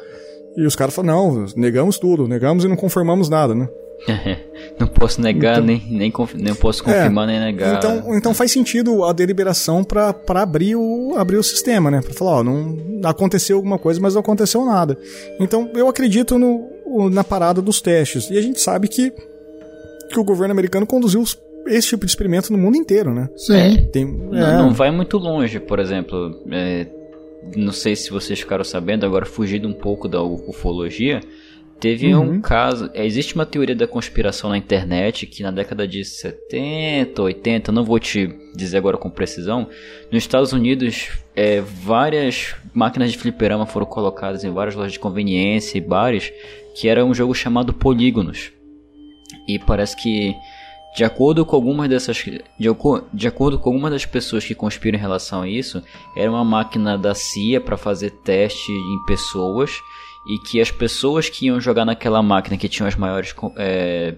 [0.56, 3.68] E os caras falaram, não, negamos tudo, negamos e não confirmamos nada, né?
[4.78, 7.76] não posso negar, então, nem, nem, nem posso confirmar, é, nem negar.
[7.76, 12.00] Então, então faz sentido a deliberação para abrir o, abrir o sistema, né?
[12.02, 14.98] Para falar, ó, não aconteceu alguma coisa, mas não aconteceu nada.
[15.40, 18.30] Então eu acredito no, na parada dos testes.
[18.30, 19.12] E a gente sabe que,
[20.10, 21.22] que o governo americano conduziu
[21.66, 23.28] esse tipo de experimento no mundo inteiro, né?
[23.36, 23.54] Sim.
[23.54, 24.56] É, Tem, não, é.
[24.56, 26.42] não, vai muito longe, por exemplo.
[26.50, 26.86] É,
[27.56, 31.20] não sei se vocês ficaram sabendo, agora fugindo um pouco da ufologia.
[31.78, 32.36] Teve uhum.
[32.36, 32.90] um caso.
[32.94, 37.84] É, existe uma teoria da conspiração na internet que na década de 70, 80, não
[37.84, 39.68] vou te dizer agora com precisão,
[40.10, 45.76] nos Estados Unidos é, várias máquinas de fliperama foram colocadas em várias lojas de conveniência
[45.76, 46.32] e bares,
[46.74, 48.52] que era um jogo chamado Polígonos.
[49.46, 50.34] E parece que
[50.96, 52.42] de acordo com algumas dessas de,
[53.12, 55.82] de acordo com algumas das pessoas que conspiram em relação a isso,
[56.16, 59.70] era uma máquina da CIA para fazer teste em pessoas
[60.26, 64.14] e que as pessoas que iam jogar naquela máquina que tinham as maiores é,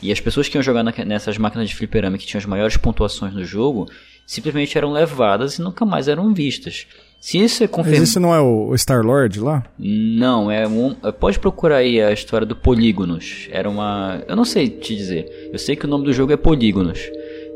[0.00, 2.78] e as pessoas que iam jogar na, nessas máquinas de fliperama que tinham as maiores
[2.78, 3.86] pontuações no jogo
[4.26, 6.86] simplesmente eram levadas e nunca mais eram vistas.
[7.26, 8.02] Se isso é confirmado.
[8.02, 9.64] Mas isso não é o Star Lord lá?
[9.76, 10.94] Não, é um.
[11.18, 13.48] Pode procurar aí a história do Polígonos.
[13.50, 14.22] Era uma.
[14.28, 15.50] Eu não sei te dizer.
[15.52, 17.00] Eu sei que o nome do jogo é Polígonos.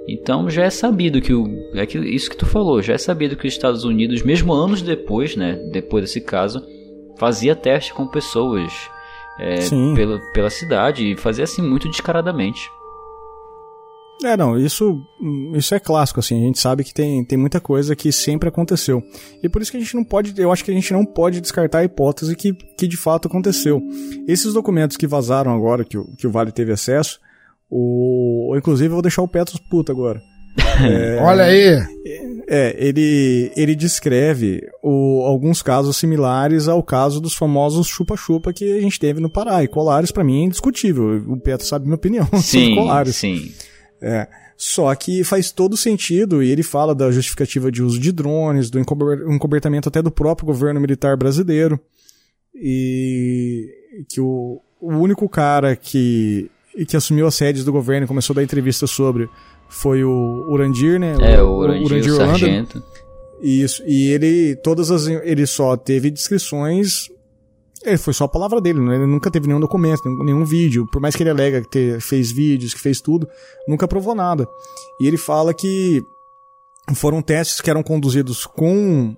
[0.09, 1.46] Então já é sabido que o.
[1.76, 5.37] É isso que tu falou, já é sabido que os Estados Unidos, mesmo anos depois,
[5.37, 5.52] né?
[5.70, 6.66] Depois desse caso,
[7.16, 8.72] fazia teste com pessoas
[9.38, 9.54] é,
[9.94, 12.68] pela, pela cidade e fazia assim muito descaradamente.
[14.22, 15.00] É, não, isso,
[15.54, 19.02] isso é clássico, assim, a gente sabe que tem, tem muita coisa que sempre aconteceu.
[19.42, 21.40] E por isso que a gente não pode, eu acho que a gente não pode
[21.40, 23.80] descartar a hipótese que, que de fato aconteceu.
[24.28, 27.18] Esses documentos que vazaram agora, que o, que o Vale teve acesso,
[27.70, 30.20] o, inclusive eu vou deixar o Petros puto agora.
[30.83, 31.78] É, Olha aí!
[32.48, 38.80] É, ele, ele descreve o, alguns casos similares ao caso dos famosos chupa-chupa que a
[38.80, 39.62] gente teve no Pará.
[39.62, 41.22] E Colares, para mim, é indiscutível.
[41.28, 43.16] O Petro sabe minha opinião sim, sobre Colares.
[43.16, 43.52] Sim,
[44.01, 44.27] é.
[44.57, 48.79] Só que faz todo sentido, e ele fala da justificativa de uso de drones, do
[48.79, 51.81] encobertamento até do próprio governo militar brasileiro.
[52.55, 53.69] E
[54.09, 56.51] que o, o único cara que,
[56.87, 59.29] que assumiu as sedes do governo e começou a dar entrevista sobre
[59.69, 61.15] foi o Urandir, né?
[61.21, 62.83] É, o Urandir, o Urandir o sargento.
[63.43, 67.09] Isso, e ele, todas as, ele só teve descrições
[67.85, 68.97] é, foi só a palavra dele, né?
[68.97, 70.87] ele nunca teve nenhum documento, nenhum vídeo.
[70.93, 73.27] Por mais que ele alega que ter, fez vídeos, que fez tudo,
[73.66, 74.47] nunca provou nada.
[75.01, 76.05] E ele fala que
[76.95, 79.16] foram testes que eram conduzidos com,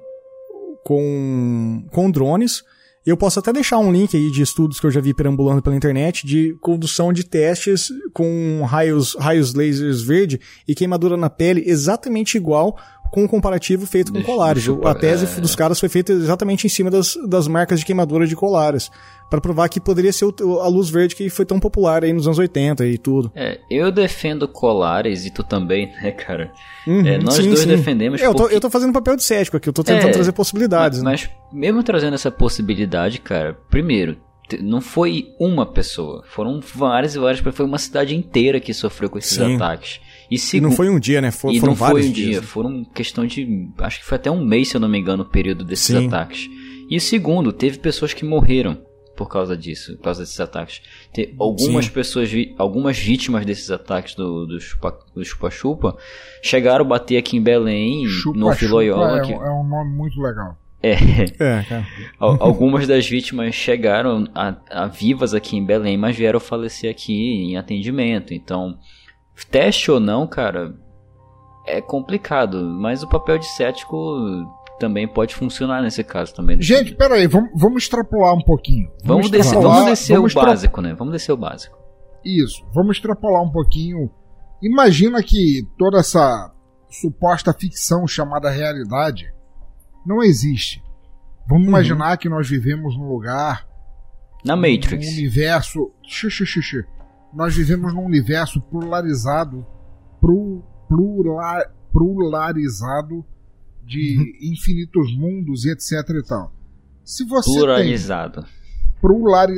[0.85, 2.63] com, com drones.
[3.05, 5.75] Eu posso até deixar um link aí de estudos que eu já vi perambulando pela
[5.75, 12.37] internet de condução de testes com raios, raios lasers verde e queimadura na pele exatamente
[12.37, 12.79] igual
[13.13, 14.67] com um comparativo feito com colares.
[14.85, 15.41] a tese é...
[15.41, 18.91] dos caras foi feita exatamente em cima das, das marcas de queimadura de colares.
[19.29, 22.39] para provar que poderia ser a luz verde que foi tão popular aí nos anos
[22.39, 23.31] 80 e tudo.
[23.37, 26.51] É, eu defendo colares e tu também, né, cara?
[26.87, 27.69] Uhum, é, nós sim, dois sim.
[27.69, 28.21] defendemos.
[28.21, 31.03] Eu, tô, eu tô fazendo papel de cético aqui, eu tô tentando é, trazer possibilidades.
[31.03, 31.29] Mas, né?
[31.53, 34.17] mas mesmo trazendo essa possibilidade, cara, primeiro,
[34.63, 39.19] não foi uma pessoa, foram várias e várias, foi uma cidade inteira que sofreu com
[39.19, 39.55] esses sim.
[39.55, 40.01] ataques.
[40.33, 41.31] E, e não foi um dia, né?
[41.31, 42.31] For, e foram não vários foi um dias.
[42.31, 43.69] dia, foram questão de.
[43.77, 46.07] Acho que foi até um mês, se eu não me engano, o período desses Sim.
[46.07, 46.49] ataques.
[46.89, 48.79] E segundo, teve pessoas que morreram
[49.15, 50.81] por causa disso, por causa desses ataques.
[51.13, 51.91] Tem algumas Sim.
[51.91, 55.99] pessoas, algumas vítimas desses ataques do, do chupa-chupa
[56.43, 59.19] chegaram a bater aqui em Belém, chupa, no Filoiola.
[59.19, 59.33] É, que...
[59.35, 60.57] é um nome muito legal.
[60.83, 60.95] É.
[61.39, 61.85] é
[62.19, 67.57] Algumas das vítimas chegaram a, a, vivas aqui em Belém, mas vieram falecer aqui em
[67.59, 68.33] atendimento.
[68.33, 68.79] Então,
[69.51, 70.75] Teste ou não, cara,
[71.67, 73.97] é complicado, mas o papel de cético
[74.79, 76.61] também pode funcionar nesse caso também.
[76.61, 78.89] Gente, peraí, vamos, vamos extrapolar um pouquinho.
[79.05, 80.95] Vamos, vamos descer, vamos descer vamos o básico, né?
[80.95, 81.79] Vamos descer o básico.
[82.25, 84.11] Isso, vamos extrapolar um pouquinho.
[84.63, 86.53] Imagina que toda essa
[86.89, 89.33] suposta ficção chamada realidade
[90.07, 90.83] não existe.
[91.49, 91.71] Vamos uhum.
[91.71, 93.67] imaginar que nós vivemos num lugar.
[94.45, 95.07] Na Matrix.
[95.07, 95.93] Um universo.
[96.03, 96.85] Xixi, xixi
[97.35, 99.67] nós vivemos num universo pluralizado,
[100.21, 103.25] plural, pluralizado
[103.85, 104.53] de uhum.
[104.53, 106.53] infinitos mundos e etc e tal.
[107.05, 108.45] Se você pluralizado.
[109.01, 109.49] Plural,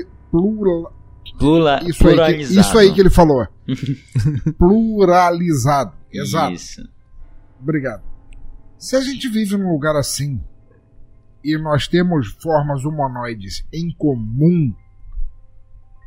[1.38, 2.24] Plura, isso, pluralizado.
[2.24, 3.46] Aí que, isso aí que ele falou.
[4.58, 5.92] pluralizado.
[6.12, 6.54] Exato.
[6.54, 6.88] Isso.
[7.60, 8.02] Obrigado.
[8.78, 10.40] Se a gente vive num lugar assim
[11.42, 14.72] e nós temos formas humanoides em comum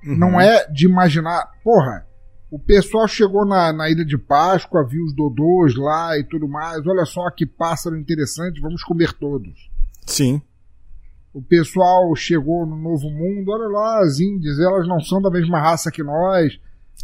[0.07, 0.17] Uhum.
[0.17, 2.05] Não é de imaginar, porra,
[2.49, 6.85] o pessoal chegou na, na Ilha de Páscoa, viu os dodôs lá e tudo mais.
[6.87, 9.69] Olha só que pássaro interessante, vamos comer todos.
[10.05, 10.41] Sim.
[11.33, 15.59] O pessoal chegou no Novo Mundo, olha lá, as índias, elas não são da mesma
[15.59, 16.57] raça que nós,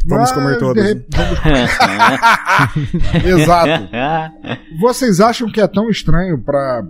[0.06, 0.84] Vamos comer todas.
[0.94, 1.38] de- vamos-
[3.24, 3.88] Exato.
[4.80, 6.84] Vocês acham que é tão estranho pra.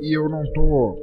[0.00, 0.98] E eu não tô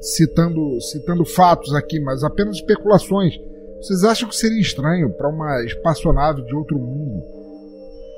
[0.00, 3.34] citando, citando fatos aqui, mas apenas especulações.
[3.80, 7.22] Vocês acham que seria estranho pra uma espaçonave de outro mundo,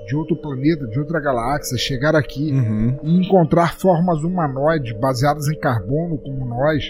[0.07, 2.99] de outro planeta, de outra galáxia, chegar aqui Uhum.
[3.03, 6.85] e encontrar formas humanoides baseadas em carbono como nós?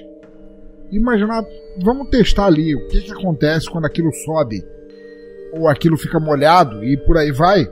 [0.91, 1.45] Imaginar,
[1.83, 4.65] vamos testar ali o que, que acontece quando aquilo sobe
[5.53, 7.67] ou aquilo fica molhado e por aí vai.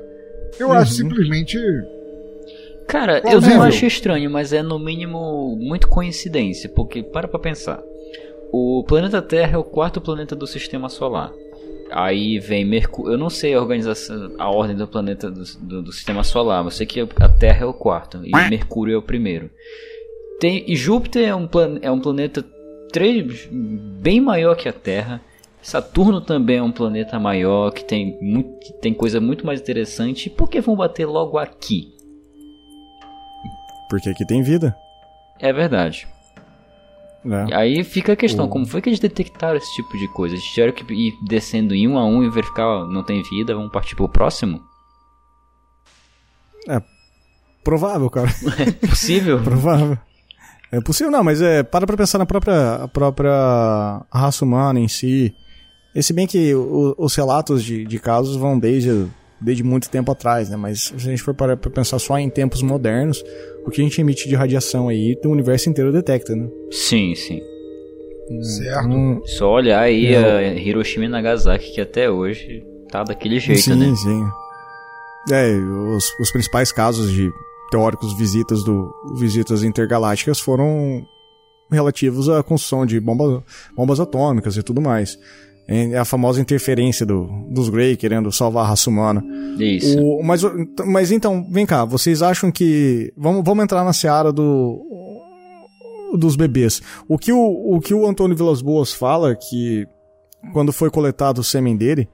[0.59, 1.09] Eu acho Uhum.
[1.09, 1.59] simplesmente
[2.87, 7.83] Cara, eu não acho estranho, mas é no mínimo muito coincidência, porque para pra pensar.
[8.53, 11.33] O planeta Terra é o quarto planeta do sistema solar.
[11.91, 13.13] Aí vem Mercúrio.
[13.13, 16.75] Eu não sei a organização, a ordem do planeta do, do, do sistema solar, mas
[16.75, 19.51] eu sei que a Terra é o quarto e Mercúrio é o primeiro.
[20.41, 22.45] Tem, e Júpiter é um, plan, é um planeta
[22.93, 25.21] três, bem maior que a Terra.
[25.61, 30.31] Saturno também é um planeta maior que tem, muito, que tem coisa muito mais interessante.
[30.31, 31.93] Por que vão bater logo aqui?
[33.91, 34.75] Porque aqui tem vida.
[35.41, 36.07] É verdade.
[37.25, 37.47] Né?
[37.53, 40.35] Aí fica a questão, O- como foi que eles detectaram esse tipo de coisa?
[40.35, 43.55] Eles tiveram que ir descendo em um a um e verificar, ó, não tem vida,
[43.55, 44.61] vamos partir pro próximo?
[47.65, 48.29] Provável, cara.
[48.83, 49.41] É possível?
[49.45, 49.99] Provável.
[50.71, 54.89] É possível, não, mas é, para pra pensar na própria, a própria raça humana em
[54.89, 55.35] si.
[55.95, 59.07] E se bem que o- os relatos de, de casos vão desde,
[59.41, 60.57] desde muito tempo atrás, né?
[60.57, 63.23] Mas se a gente for parar pra pensar só em tempos modernos,
[63.67, 66.49] o que a gente emite de radiação aí, o universo inteiro detecta, né?
[66.71, 67.41] sim, sim.
[68.43, 68.87] certo.
[68.89, 70.49] Então, Só olhar aí É.
[70.51, 73.95] a Hiroshima e Nagasaki, que até hoje tá daquele jeito, sim, né?
[73.97, 74.25] sim.
[75.31, 77.31] É, os, os principais casos de
[77.71, 81.07] teóricos visitas do visitas intergalácticas foram
[81.71, 83.45] relativos à construção de bomba,
[83.77, 85.19] bombas atômicas e tudo mais.
[85.71, 89.23] É a famosa interferência do, dos Grey querendo salvar a raça humana.
[89.59, 90.01] Isso.
[90.03, 90.51] O, mas, o-
[90.87, 93.13] mas então, vem cá, vocês acham que.
[93.17, 94.83] Vamos, vamos entrar na seara do.
[96.17, 96.81] dos bebês.
[97.07, 99.87] O que o, o que o Antônio Vilas Boas fala, que
[100.55, 102.09] quando foi coletado o sêmen dele,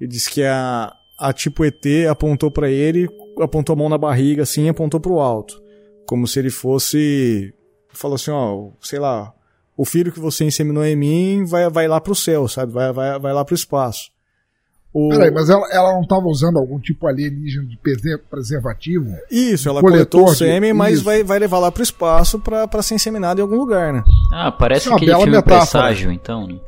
[0.00, 3.08] ele disse que a, a tipo ET apontou pra ele,
[3.40, 5.62] apontou a mão na barriga assim e apontou pro alto.
[6.08, 7.52] Como se ele fosse.
[7.92, 9.32] Falou assim, ó, sei lá,
[9.76, 12.72] o filho que você inseminou em mim vai, vai lá pro céu, sabe?
[12.72, 14.10] Vai, vai, vai lá pro espaço.
[14.92, 15.10] O...
[15.10, 19.14] Peraí, mas ela, ela não estava usando algum tipo alienígena de prese- preservativo?
[19.30, 21.04] Isso, ela coletou o sêmen, mas isso.
[21.04, 24.02] vai, vai levar lá pro espaço pra, pra ser inseminado em algum lugar, né?
[24.32, 25.58] Ah, parece é bela filme metáfora.
[25.60, 26.58] Presságio, então, né?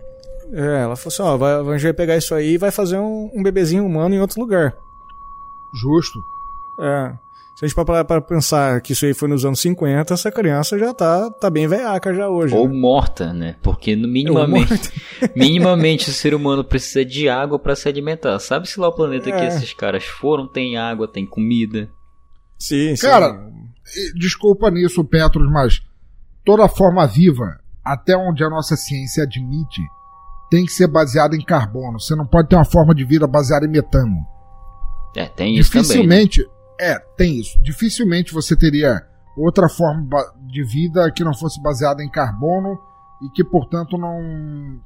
[0.52, 2.98] É, ela falou assim, ó, vai, a gente vai pegar isso aí e vai fazer
[2.98, 4.74] um, um bebezinho humano em outro lugar.
[5.74, 6.18] Justo.
[6.80, 7.12] É.
[7.58, 10.78] Se a gente parar pra pensar que isso aí foi nos anos 50, essa criança
[10.78, 12.54] já tá, tá bem velhaca já hoje.
[12.54, 12.74] Ou né?
[12.76, 13.56] morta, né?
[13.62, 14.92] Porque minimamente,
[15.34, 18.38] minimamente o ser humano precisa de água pra se alimentar.
[18.38, 19.48] Sabe-se lá o planeta que É.
[19.48, 21.90] esses caras foram, tem água, tem comida.
[22.60, 23.06] Sim, sim.
[23.06, 23.48] Cara,
[24.14, 25.80] Desculpa nisso, Petros, mas
[26.44, 29.82] toda forma viva, até onde a nossa ciência admite,
[30.50, 31.98] tem que ser baseada em carbono.
[31.98, 34.26] Você não pode ter uma forma de vida baseada em metano.
[35.16, 36.06] É, tem isso também.
[36.06, 36.24] né?
[36.80, 37.60] É, tem isso.
[37.62, 39.02] Dificilmente você teria
[39.36, 40.08] outra forma
[40.46, 42.78] de vida que não fosse baseada em carbono
[43.22, 44.80] e que, portanto, não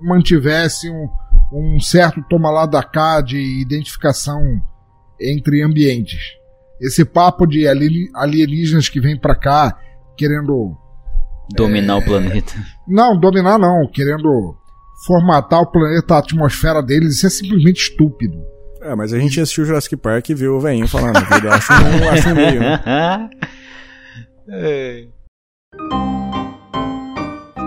[0.00, 1.08] mantivesse um,
[1.52, 4.40] um certo toma lá da cá de identificação
[5.20, 6.20] entre ambientes.
[6.80, 9.78] Esse papo de ali- alienígenas que vem pra cá
[10.16, 10.76] querendo
[11.54, 12.52] Dominar o planeta.
[12.88, 14.56] não dominar não, querendo
[15.06, 18.36] formatar o planeta, a atmosfera deles, isso é simplesmente estúpido.
[18.86, 21.16] É, mas a gente assistiu Jurassic Park e viu o velhinho falando.
[21.16, 23.28] Ele acha um, acha um meio, né?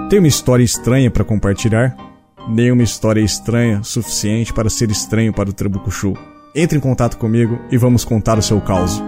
[0.09, 1.93] Tem uma história estranha pra compartilhar?
[2.47, 6.13] Nenhuma história estranha suficiente para ser estranho para o Trabucuchu.
[6.55, 9.03] Entre em contato comigo e vamos contar o seu caos.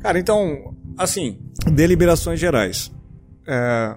[0.00, 1.38] Cara, então, assim,
[1.72, 2.90] deliberações gerais.
[3.46, 3.96] É,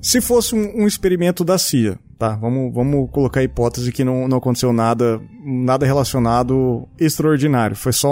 [0.00, 2.36] se fosse um, um experimento da CIA, tá?
[2.36, 7.76] Vamos, vamos colocar a hipótese que não, não aconteceu nada, nada relacionado extraordinário.
[7.76, 8.10] Foi só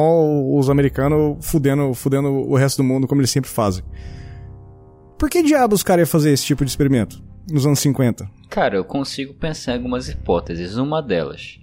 [0.56, 3.84] os americanos fudendo, fudendo o resto do mundo como eles sempre fazem.
[5.18, 7.22] Por que diabos os caras iam fazer esse tipo de experimento?
[7.50, 8.28] Nos anos 50?
[8.48, 10.76] Cara, eu consigo pensar em algumas hipóteses.
[10.76, 11.59] Uma delas.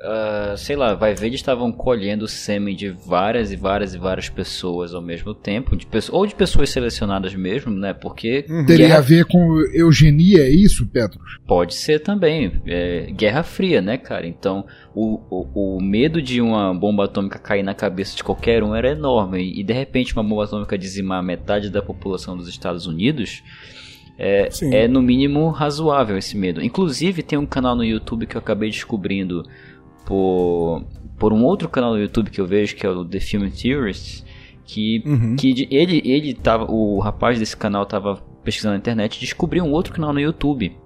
[0.00, 4.28] Uh, sei lá, vai ver, eles estavam colhendo sêmen de várias e várias e várias
[4.28, 7.92] pessoas ao mesmo tempo, de ou de pessoas selecionadas mesmo, né?
[7.92, 8.44] Porque.
[8.48, 8.66] Uhum.
[8.66, 8.98] Teria guerra...
[8.98, 11.38] a ver com eugenia, é isso, Petros?
[11.46, 12.60] Pode ser também.
[12.66, 14.26] É, guerra Fria, né, cara?
[14.26, 18.74] Então, o, o, o, medo de uma bomba atômica cair na cabeça de qualquer um
[18.74, 19.52] era enorme.
[19.58, 23.42] E de repente, uma bomba atômica dizimar metade da população dos Estados Unidos.
[24.22, 26.62] É, é, no mínimo razoável esse medo.
[26.62, 29.48] Inclusive, tem um canal no YouTube que eu acabei descobrindo
[30.04, 30.84] por,
[31.18, 34.24] por um outro canal no YouTube que eu vejo, que é o The Film Theorists,
[34.64, 35.36] que, uhum.
[35.36, 39.72] que ele, ele tava, o rapaz desse canal tava pesquisando na internet e descobriu um
[39.72, 40.76] outro canal no YouTube.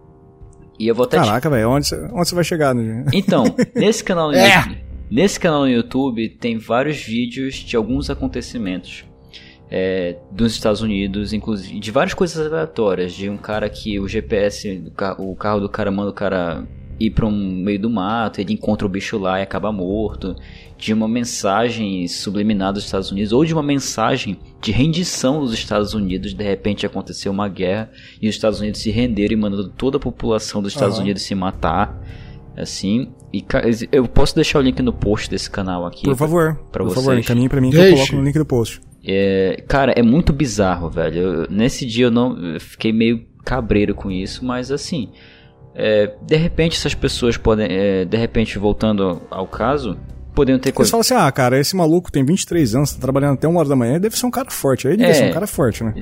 [0.78, 2.74] E eu vou até Caraca, velho, onde você vai chegar?
[2.74, 3.04] Né?
[3.12, 3.44] Então,
[3.74, 4.56] nesse canal no é.
[4.56, 9.04] YouTube, nesse canal no YouTube tem vários vídeos de alguns acontecimentos.
[9.70, 14.84] É, dos Estados Unidos, inclusive de várias coisas aleatórias, de um cara que o GPS,
[15.18, 16.64] o carro do cara manda o cara
[16.99, 20.36] ir para um meio do mato, ele encontra o bicho lá e acaba morto,
[20.78, 25.95] de uma mensagem subliminar dos Estados Unidos, ou de uma mensagem de rendição dos Estados
[25.95, 27.90] Unidos, de repente aconteceu uma guerra
[28.20, 31.05] e os Estados Unidos se renderam e mandando toda a população dos Estados uhum.
[31.05, 32.01] Unidos se matar,
[32.57, 33.45] assim, e
[33.90, 36.05] eu posso deixar o link no post desse canal aqui.
[36.05, 37.05] Por favor, pra, pra por vocês.
[37.05, 37.90] favor, encaminhe pra mim que Deixe.
[37.90, 38.80] eu coloco no link do post.
[39.05, 41.18] É, cara, é muito bizarro, velho.
[41.18, 45.11] Eu, nesse dia eu não eu fiquei meio cabreiro com isso, mas assim,
[45.75, 49.99] é, de repente essas pessoas podem, é, de repente voltando ao caso,
[50.35, 50.91] poderiam ter coisas.
[50.91, 53.68] Você fala assim, ah, cara, esse maluco tem 23 anos, tá trabalhando até uma hora
[53.68, 54.87] da manhã, deve ser um cara forte.
[54.87, 55.07] Aí ele é.
[55.07, 55.95] deve ser um cara forte, né?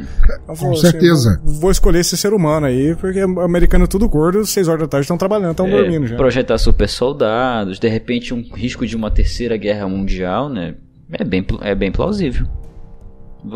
[0.47, 1.41] Com falo, assim, certeza.
[1.45, 4.89] Assim, vou escolher esse ser humano aí, porque americano é tudo gordo, 6 horas da
[4.89, 6.17] tarde estão trabalhando, estão é, dormindo já.
[6.17, 10.75] Projetar super soldados, de repente um risco de uma terceira guerra mundial, né?
[11.13, 12.47] É bem, é bem plausível.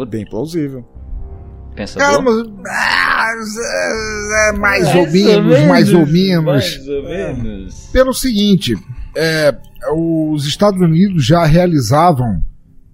[0.09, 0.85] Bem plausível.
[1.75, 2.11] Pensador?
[2.11, 3.05] Calma, é,
[3.57, 6.45] é, mais, ou menos, mais ou menos.
[6.45, 7.89] Mais ou menos.
[7.93, 8.75] Pelo seguinte,
[9.17, 9.57] é,
[9.95, 12.45] os Estados Unidos já realizavam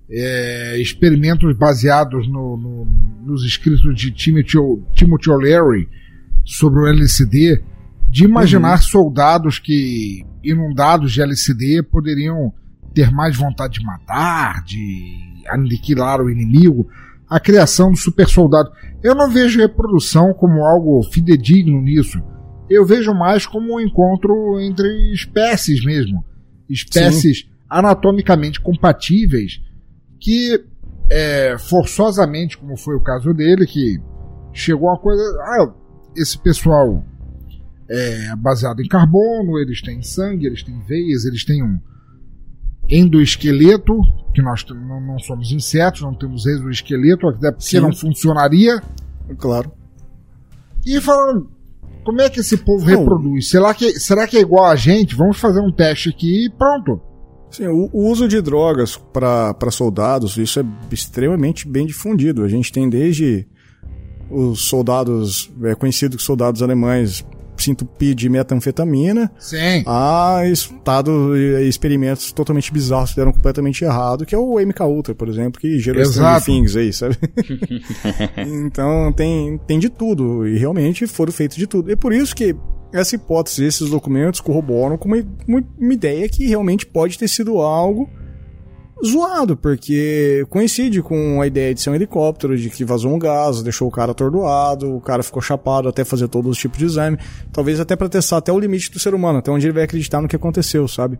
[0.08, 2.86] é, experimentos baseados no, no,
[3.26, 4.58] nos escritos de Timothy,
[4.94, 5.88] Timothy O'Leary
[6.44, 7.62] sobre o LSD,
[8.08, 8.82] de imaginar uhum.
[8.82, 12.52] soldados que, inundados de LSD, poderiam
[12.94, 15.16] ter mais vontade de matar, de
[15.48, 16.88] aniquilar o inimigo
[17.32, 18.70] a criação do super soldado.
[19.02, 22.22] Eu não vejo reprodução como algo fidedigno nisso.
[22.68, 26.22] Eu vejo mais como um encontro entre espécies mesmo.
[26.68, 27.44] Espécies Sim.
[27.70, 29.62] anatomicamente compatíveis
[30.20, 30.62] que,
[31.10, 33.98] é, forçosamente, como foi o caso dele, que
[34.52, 35.22] chegou a coisa.
[35.40, 35.72] Ah,
[36.14, 37.02] esse pessoal
[37.88, 41.80] é baseado em carbono, eles têm sangue, eles têm veias, eles têm um
[42.92, 43.94] endoesqueleto
[44.34, 47.80] que nós não, somos insetos, não temos exoesqueleto, até porque Sim.
[47.80, 48.82] não funcionaria.
[49.38, 49.72] Claro.
[50.86, 51.48] E falando,
[52.04, 52.98] como é que esse povo não.
[52.98, 53.48] reproduz?
[53.48, 55.14] Será que, será que é igual a gente?
[55.14, 57.00] Vamos fazer um teste aqui e pronto.
[57.50, 62.42] Sim, o, o uso de drogas para soldados, isso é extremamente bem difundido.
[62.42, 63.46] A gente tem desde
[64.30, 67.24] os soldados, é conhecido que soldados alemães
[67.62, 69.30] se entupir de metanfetamina.
[69.38, 69.84] Sim.
[69.86, 75.28] A estado experimentos totalmente bizarros que deram completamente errado, que é o MK Ultra, por
[75.28, 77.16] exemplo, que gerou Stranger Things aí, sabe?
[78.66, 81.90] então tem, tem de tudo, e realmente foram feitos de tudo.
[81.90, 82.54] E por isso que
[82.92, 85.16] essa hipótese, esses documentos corroboram com uma,
[85.48, 88.08] uma, uma ideia que realmente pode ter sido algo
[89.04, 93.62] zoado, porque coincide com a ideia de ser um helicóptero, de que vazou um gás,
[93.62, 97.18] deixou o cara atordoado, o cara ficou chapado até fazer todos os tipos de exame,
[97.52, 100.20] talvez até para testar até o limite do ser humano, até onde ele vai acreditar
[100.20, 101.18] no que aconteceu, sabe?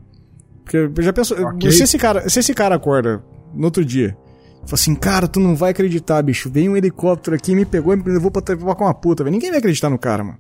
[0.65, 1.73] Porque já pensou, okay.
[1.73, 3.23] se esse cara, se esse cara acorda
[3.55, 4.17] no outro dia,
[4.65, 7.97] fala assim, cara, tu não vai acreditar, bicho, veio um helicóptero aqui, me pegou e
[7.97, 9.33] me levou pra levar com uma puta, velho.
[9.33, 10.39] Ninguém vai acreditar no cara, mano.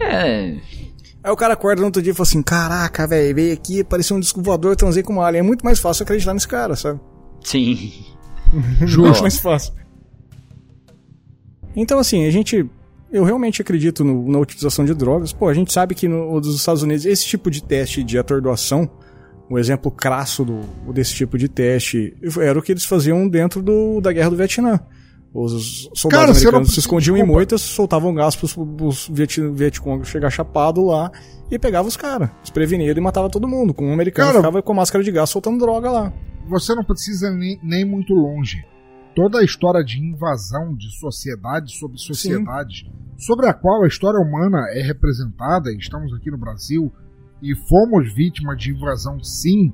[0.00, 0.56] É,
[1.24, 4.16] Aí o cara acorda no outro dia e fala assim: Caraca, velho, veio aqui, parecia
[4.16, 5.40] um disco voador, transei com uma alien.
[5.40, 7.00] É muito mais fácil acreditar nesse cara, sabe?
[7.44, 8.04] Sim.
[8.52, 9.72] Muito mais fácil.
[11.74, 12.68] Então, assim, a gente.
[13.10, 15.32] Eu realmente acredito no, na utilização de drogas.
[15.32, 18.90] Pô, a gente sabe que no, nos Estados Unidos esse tipo de teste de atordoação,
[19.50, 20.60] o exemplo crasso do,
[20.92, 24.80] desse tipo de teste, era o que eles faziam dentro do, da guerra do Vietnã.
[25.34, 26.74] Os soldados Cara, americanos não...
[26.74, 31.10] se escondiam em moitas, soltavam gás pros, pros Viet, Vietcong chegar chapado lá
[31.50, 33.72] e pegava os caras, desprevenido e matava todo mundo.
[33.72, 36.12] Com um americano cara, ficava com máscara de gás soltando droga lá.
[36.48, 38.62] Você não precisa nem, nem muito longe.
[39.14, 44.66] Toda a história de invasão de sociedade sobre sociedade, sobre a qual a história humana
[44.70, 46.92] é representada, estamos aqui no Brasil
[47.42, 49.72] e fomos vítimas de invasão sim.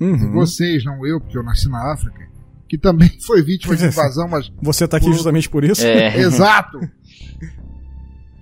[0.00, 0.32] Uhum.
[0.32, 2.33] Vocês, não eu, porque eu nasci na África
[2.74, 4.50] que também foi vítima de invasão, mas.
[4.60, 5.14] Você tá aqui por...
[5.14, 5.86] justamente por isso?
[5.86, 6.18] É.
[6.18, 6.78] Exato!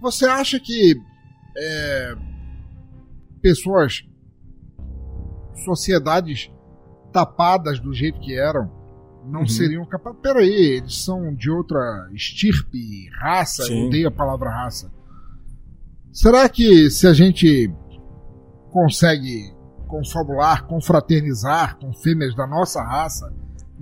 [0.01, 0.97] Você acha que
[1.57, 2.15] é,
[3.41, 4.05] pessoas
[5.65, 6.51] sociedades
[7.13, 8.71] tapadas do jeito que eram
[9.25, 9.47] não uhum.
[9.47, 10.19] seriam capazes.
[10.21, 13.83] Peraí, eles são de outra estirpe, raça, Sim.
[13.83, 14.91] eu odeio a palavra raça.
[16.13, 17.73] Será que se a gente
[18.71, 19.55] consegue
[19.87, 23.33] confabular, confraternizar com fêmeas da nossa raça,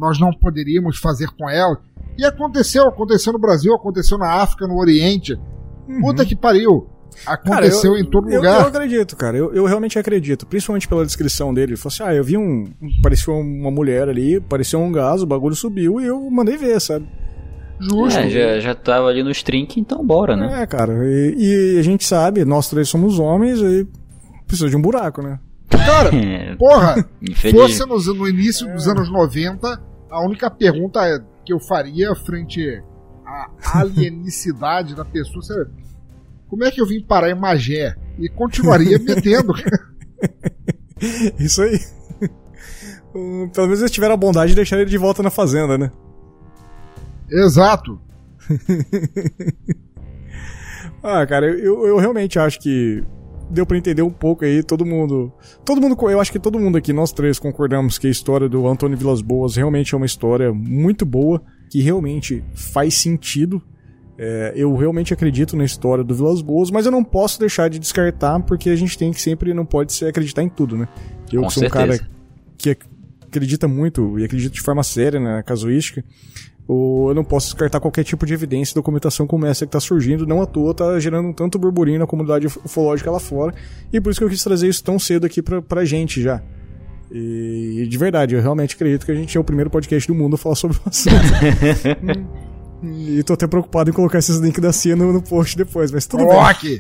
[0.01, 1.79] nós não poderíamos fazer com elas?
[2.19, 5.39] E aconteceu, aconteceu no Brasil, aconteceu na África, no Oriente.
[5.87, 6.01] Uhum.
[6.01, 6.89] Puta que pariu.
[7.27, 8.63] Aconteceu cara, eu, em todo eu, lugar.
[8.63, 9.37] Eu acredito, cara.
[9.37, 10.47] Eu, eu realmente acredito.
[10.47, 11.73] Principalmente pela descrição dele.
[11.73, 12.73] Ele falou assim: ah, eu vi um.
[13.03, 17.07] Pareceu uma mulher ali, pareceu um gás, o bagulho subiu e eu mandei ver, sabe?
[17.81, 18.19] Justo.
[18.19, 20.63] É, já, já tava ali nos trinques, então bora, né?
[20.63, 20.93] É, cara.
[21.05, 23.87] E, e, a gente sabe, nós três somos homens e
[24.47, 25.39] precisa de um buraco, né?
[25.69, 26.11] Cara,
[26.59, 27.09] porra,
[27.51, 28.91] fosse no, no início dos é.
[28.91, 32.83] anos 90, a única pergunta que eu faria frente
[33.25, 35.81] à alienicidade da pessoa seria
[36.51, 37.95] como é que eu vim parar em Magé?
[38.19, 39.55] E continuaria metendo.
[41.39, 41.79] Isso aí.
[43.13, 45.93] Pelo menos eles tiveram a bondade de deixar ele de volta na fazenda, né?
[47.31, 48.01] Exato.
[51.03, 53.05] ah, cara, eu, eu realmente acho que
[53.51, 55.33] deu para entender um pouco aí, todo mundo.
[55.65, 58.67] Todo mundo, eu acho que todo mundo aqui, nós três, concordamos que a história do
[58.67, 63.63] Antônio Vilas Boas realmente é uma história muito boa, que realmente faz sentido.
[64.17, 67.79] É, eu realmente acredito na história do Vilas Boas, mas eu não posso deixar de
[67.79, 70.89] descartar, porque a gente tem que sempre, não pode ser acreditar em tudo, né?
[71.33, 71.85] Eu Com sou certeza.
[71.85, 72.11] um cara
[72.59, 72.77] que
[73.27, 76.05] acredita muito e acredita de forma séria na casuística
[77.09, 80.27] eu não posso descartar qualquer tipo de evidência e documentação como essa que está surgindo,
[80.27, 83.55] não à toa está gerando um tanto burburinho na comunidade ufológica lá fora,
[83.93, 86.43] e por isso que eu quis trazer isso tão cedo aqui pra, pra gente já.
[87.13, 90.35] E de verdade, eu realmente acredito que a gente é o primeiro podcast do mundo
[90.35, 91.17] a falar sobre o assunto.
[92.83, 96.07] E tô até preocupado em colocar esses links da CIA no, no post depois, mas
[96.07, 96.37] tudo bem.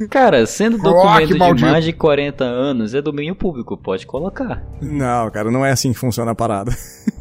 [0.09, 4.64] Cara, sendo documento de mais de 40 anos, é domínio público, pode colocar.
[4.80, 6.74] Não, cara, não é assim que funciona a parada.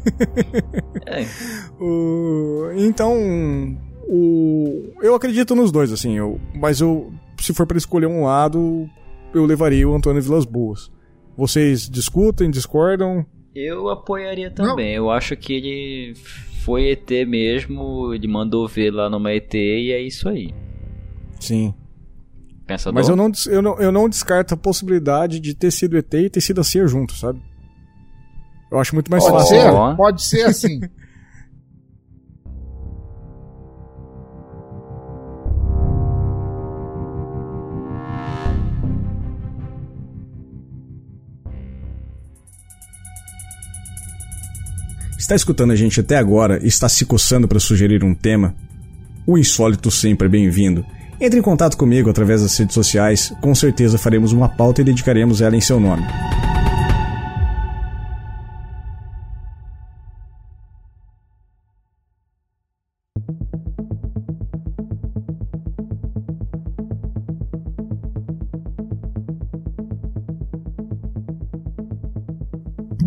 [1.06, 1.26] É.
[1.82, 3.16] o, então,
[4.06, 8.88] o, eu acredito nos dois, assim, eu, mas eu, se for para escolher um lado,
[9.34, 10.90] eu levaria o Antônio Vilas Boas.
[11.36, 13.24] Vocês discutem, discordam?
[13.54, 14.96] Eu apoiaria também.
[14.96, 15.04] Não.
[15.04, 16.14] Eu acho que ele
[16.64, 20.54] foi ET mesmo, ele mandou ver lá numa ET e é isso aí.
[21.40, 21.74] Sim.
[22.66, 22.94] Pensador?
[22.94, 26.30] Mas eu não, eu, não, eu não descarto a possibilidade de ter sido ET e
[26.30, 27.40] ter sido a CIA junto, sabe?
[28.70, 29.56] Eu acho muito mais pode fácil.
[29.56, 30.80] Ser, pode ser assim.
[45.30, 48.52] Está escutando a gente até agora e está se coçando para sugerir um tema?
[49.24, 50.84] O insólito sempre é bem-vindo.
[51.20, 55.40] Entre em contato comigo através das redes sociais, com certeza faremos uma pauta e dedicaremos
[55.40, 56.04] ela em seu nome.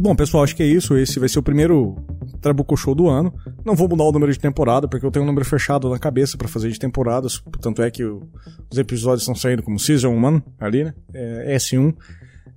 [0.03, 0.97] Bom, pessoal, acho que é isso.
[0.97, 1.95] Esse vai ser o primeiro
[2.41, 3.33] Trabuco Show do ano.
[3.65, 6.37] Não vou mudar o número de temporada, porque eu tenho um número fechado na cabeça
[6.37, 7.41] para fazer de temporadas.
[7.61, 10.93] Tanto é que os episódios estão saindo como Season 1 ali, né?
[11.13, 11.95] É, S1.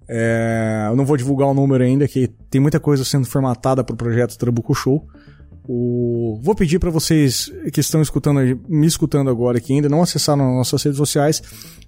[0.08, 3.94] É, eu não vou divulgar o número ainda, que tem muita coisa sendo formatada para
[3.94, 5.06] o projeto Trabuco Show.
[5.68, 6.38] O...
[6.42, 10.82] Vou pedir para vocês que estão escutando, me escutando agora, que ainda não acessaram nossas
[10.82, 11.42] redes sociais,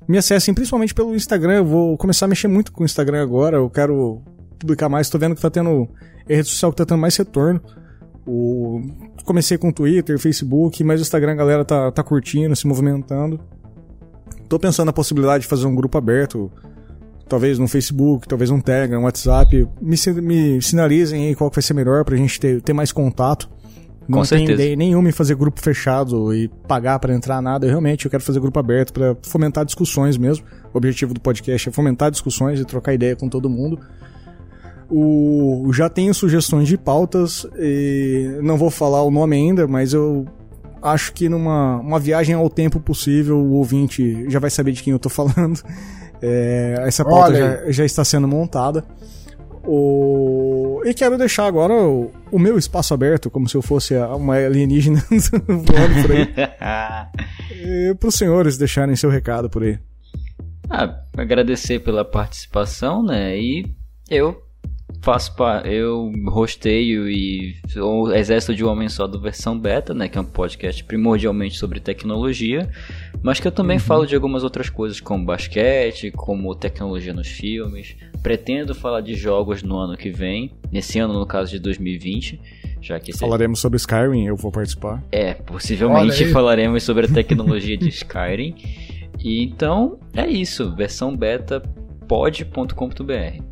[0.09, 1.59] me acessem principalmente pelo Instagram.
[1.59, 3.59] Eu vou começar a mexer muito com o Instagram agora.
[3.59, 4.22] Eu quero
[4.59, 5.07] publicar mais.
[5.07, 5.89] Estou vendo que está tendo
[6.29, 7.61] é a rede social que está tendo mais retorno.
[8.26, 8.83] O...
[9.24, 13.41] Comecei com Twitter, Facebook, mas o Instagram a galera tá, tá curtindo, se movimentando.
[14.49, 16.51] Tô pensando na possibilidade de fazer um grupo aberto,
[17.29, 19.68] talvez no Facebook, talvez no Telegram, no WhatsApp.
[19.81, 23.51] Me, me sinalizem aí qual que vai ser melhor pra gente ter, ter mais contato.
[24.09, 27.67] Não Com tenho ideia nenhuma em fazer grupo fechado e pagar para entrar nada.
[27.67, 30.47] Eu realmente eu quero fazer grupo aberto para fomentar discussões mesmo.
[30.73, 33.79] O objetivo do podcast é fomentar discussões e trocar ideia com todo mundo.
[34.91, 37.47] O, já tenho sugestões de pautas,
[38.43, 40.27] não vou falar o nome ainda, mas eu
[40.83, 44.93] acho que numa uma viagem ao tempo possível, o ouvinte já vai saber de quem
[44.93, 45.61] eu tô falando.
[46.21, 48.85] É, essa pauta já, já, está sendo montada.
[49.71, 50.81] O...
[50.83, 55.05] E quero deixar agora o, o, meu espaço aberto, como se eu fosse uma alienígena
[55.47, 56.27] voando por aí.
[58.01, 59.79] Para os senhores deixarem seu recado por aí.
[60.71, 63.39] Ah, agradecer pela participação, né?
[63.39, 63.66] E
[64.09, 64.43] eu
[65.01, 65.35] faço
[65.65, 70.21] eu rosteio e o Exército de um Homem Só do versão beta, né, que é
[70.21, 72.69] um podcast primordialmente sobre tecnologia,
[73.23, 73.83] mas que eu também uhum.
[73.83, 77.97] falo de algumas outras coisas como basquete, como tecnologia nos filmes.
[78.23, 82.41] Pretendo falar de jogos no ano que vem, nesse ano no caso de 2020,
[82.81, 85.03] já que falaremos sobre Skyrim, eu vou participar.
[85.11, 88.55] É, possivelmente falaremos sobre a tecnologia de Skyrim.
[89.19, 91.61] E então é isso, versão beta
[92.07, 93.48] pod.com.br.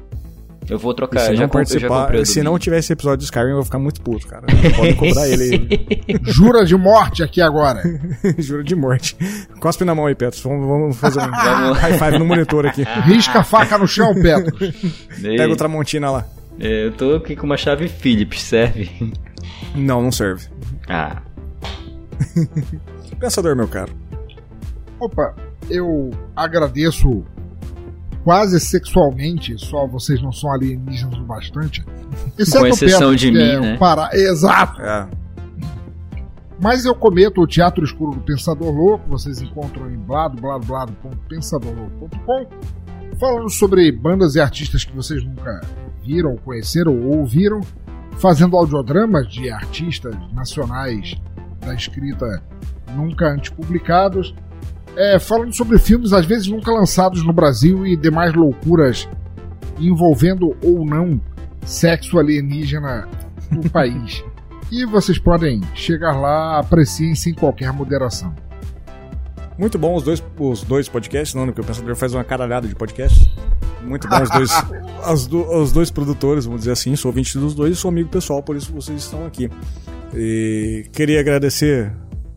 [0.69, 3.55] Eu vou trocar, se eu já, eu já Se não tivesse episódio de Skyrim, eu
[3.57, 4.45] vou ficar muito puto, cara.
[4.77, 5.69] Pode cobrar ele.
[6.25, 7.83] Jura de morte aqui agora.
[8.39, 9.17] Jura de morte.
[9.61, 10.43] Cospe na mão aí, Petros.
[10.43, 11.31] Vamos, vamos fazer um
[11.73, 12.83] high five no monitor aqui.
[13.05, 14.75] Risca a faca no chão, Petros.
[15.23, 16.27] Pega o Tramontina lá.
[16.59, 19.12] É, eu tô aqui com uma chave Philips, serve?
[19.75, 20.49] Não, não serve.
[20.89, 21.23] Ah.
[23.21, 23.93] Pensador, meu caro.
[24.99, 25.35] Opa,
[25.69, 27.25] eu agradeço
[28.27, 31.87] quase sexualmente, só vocês não são alienígenas o bastante.
[32.37, 33.77] Exceto Com exceção de mim, é né?
[33.79, 34.11] Para...
[34.12, 34.83] Exato.
[34.83, 35.09] É.
[36.61, 42.49] Mas eu cometo o Teatro Escuro do Pensador Louco, vocês encontram em bladobladoblado.pensadorlouco.com
[43.16, 45.61] falando sobre bandas e artistas que vocês nunca
[46.03, 47.61] viram, conheceram ou ouviram,
[48.18, 51.14] fazendo audiodramas de artistas nacionais
[51.61, 52.43] da escrita
[52.93, 54.35] nunca antes publicados,
[54.97, 59.09] é, falando sobre filmes às vezes nunca lançados no Brasil e demais loucuras
[59.79, 61.21] envolvendo ou não
[61.65, 63.09] sexo alienígena
[63.51, 64.25] no país.
[64.71, 68.35] E vocês podem chegar lá, apreciem sem qualquer moderação.
[69.59, 72.75] Muito bom os dois, os dois podcasts, não, que o Pensador faz uma caralhada de
[72.75, 73.27] podcasts.
[73.83, 74.51] Muito bom os dois,
[75.05, 76.97] as do, os dois produtores, vamos dizer assim.
[76.97, 79.49] Sou ouvinte dos dois e sou amigo pessoal, por isso vocês estão aqui.
[80.15, 81.93] E queria agradecer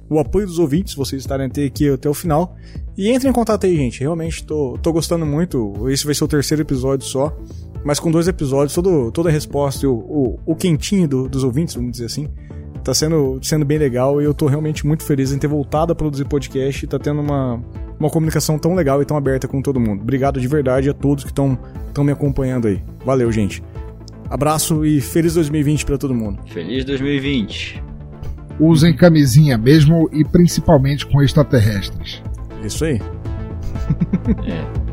[0.09, 2.55] o apoio dos ouvintes, vocês estarem até aqui até o final.
[2.97, 3.99] E entre em contato aí, gente.
[3.99, 5.87] Realmente tô, tô gostando muito.
[5.89, 7.35] Esse vai ser o terceiro episódio só.
[7.83, 11.43] Mas com dois episódios, todo, toda a resposta e o, o, o quentinho do, dos
[11.43, 12.27] ouvintes, vamos dizer assim.
[12.83, 15.95] Tá sendo, sendo bem legal e eu tô realmente muito feliz em ter voltado a
[15.95, 17.61] produzir podcast e tá tendo uma,
[17.99, 20.01] uma comunicação tão legal e tão aberta com todo mundo.
[20.01, 21.57] Obrigado de verdade a todos que estão
[21.99, 22.81] me acompanhando aí.
[23.05, 23.63] Valeu, gente.
[24.29, 26.39] Abraço e feliz 2020 para todo mundo.
[26.47, 27.88] Feliz 2020
[28.59, 32.21] usem camisinha mesmo e principalmente com extraterrestres.
[32.63, 33.01] Isso aí.
[34.45, 34.79] é.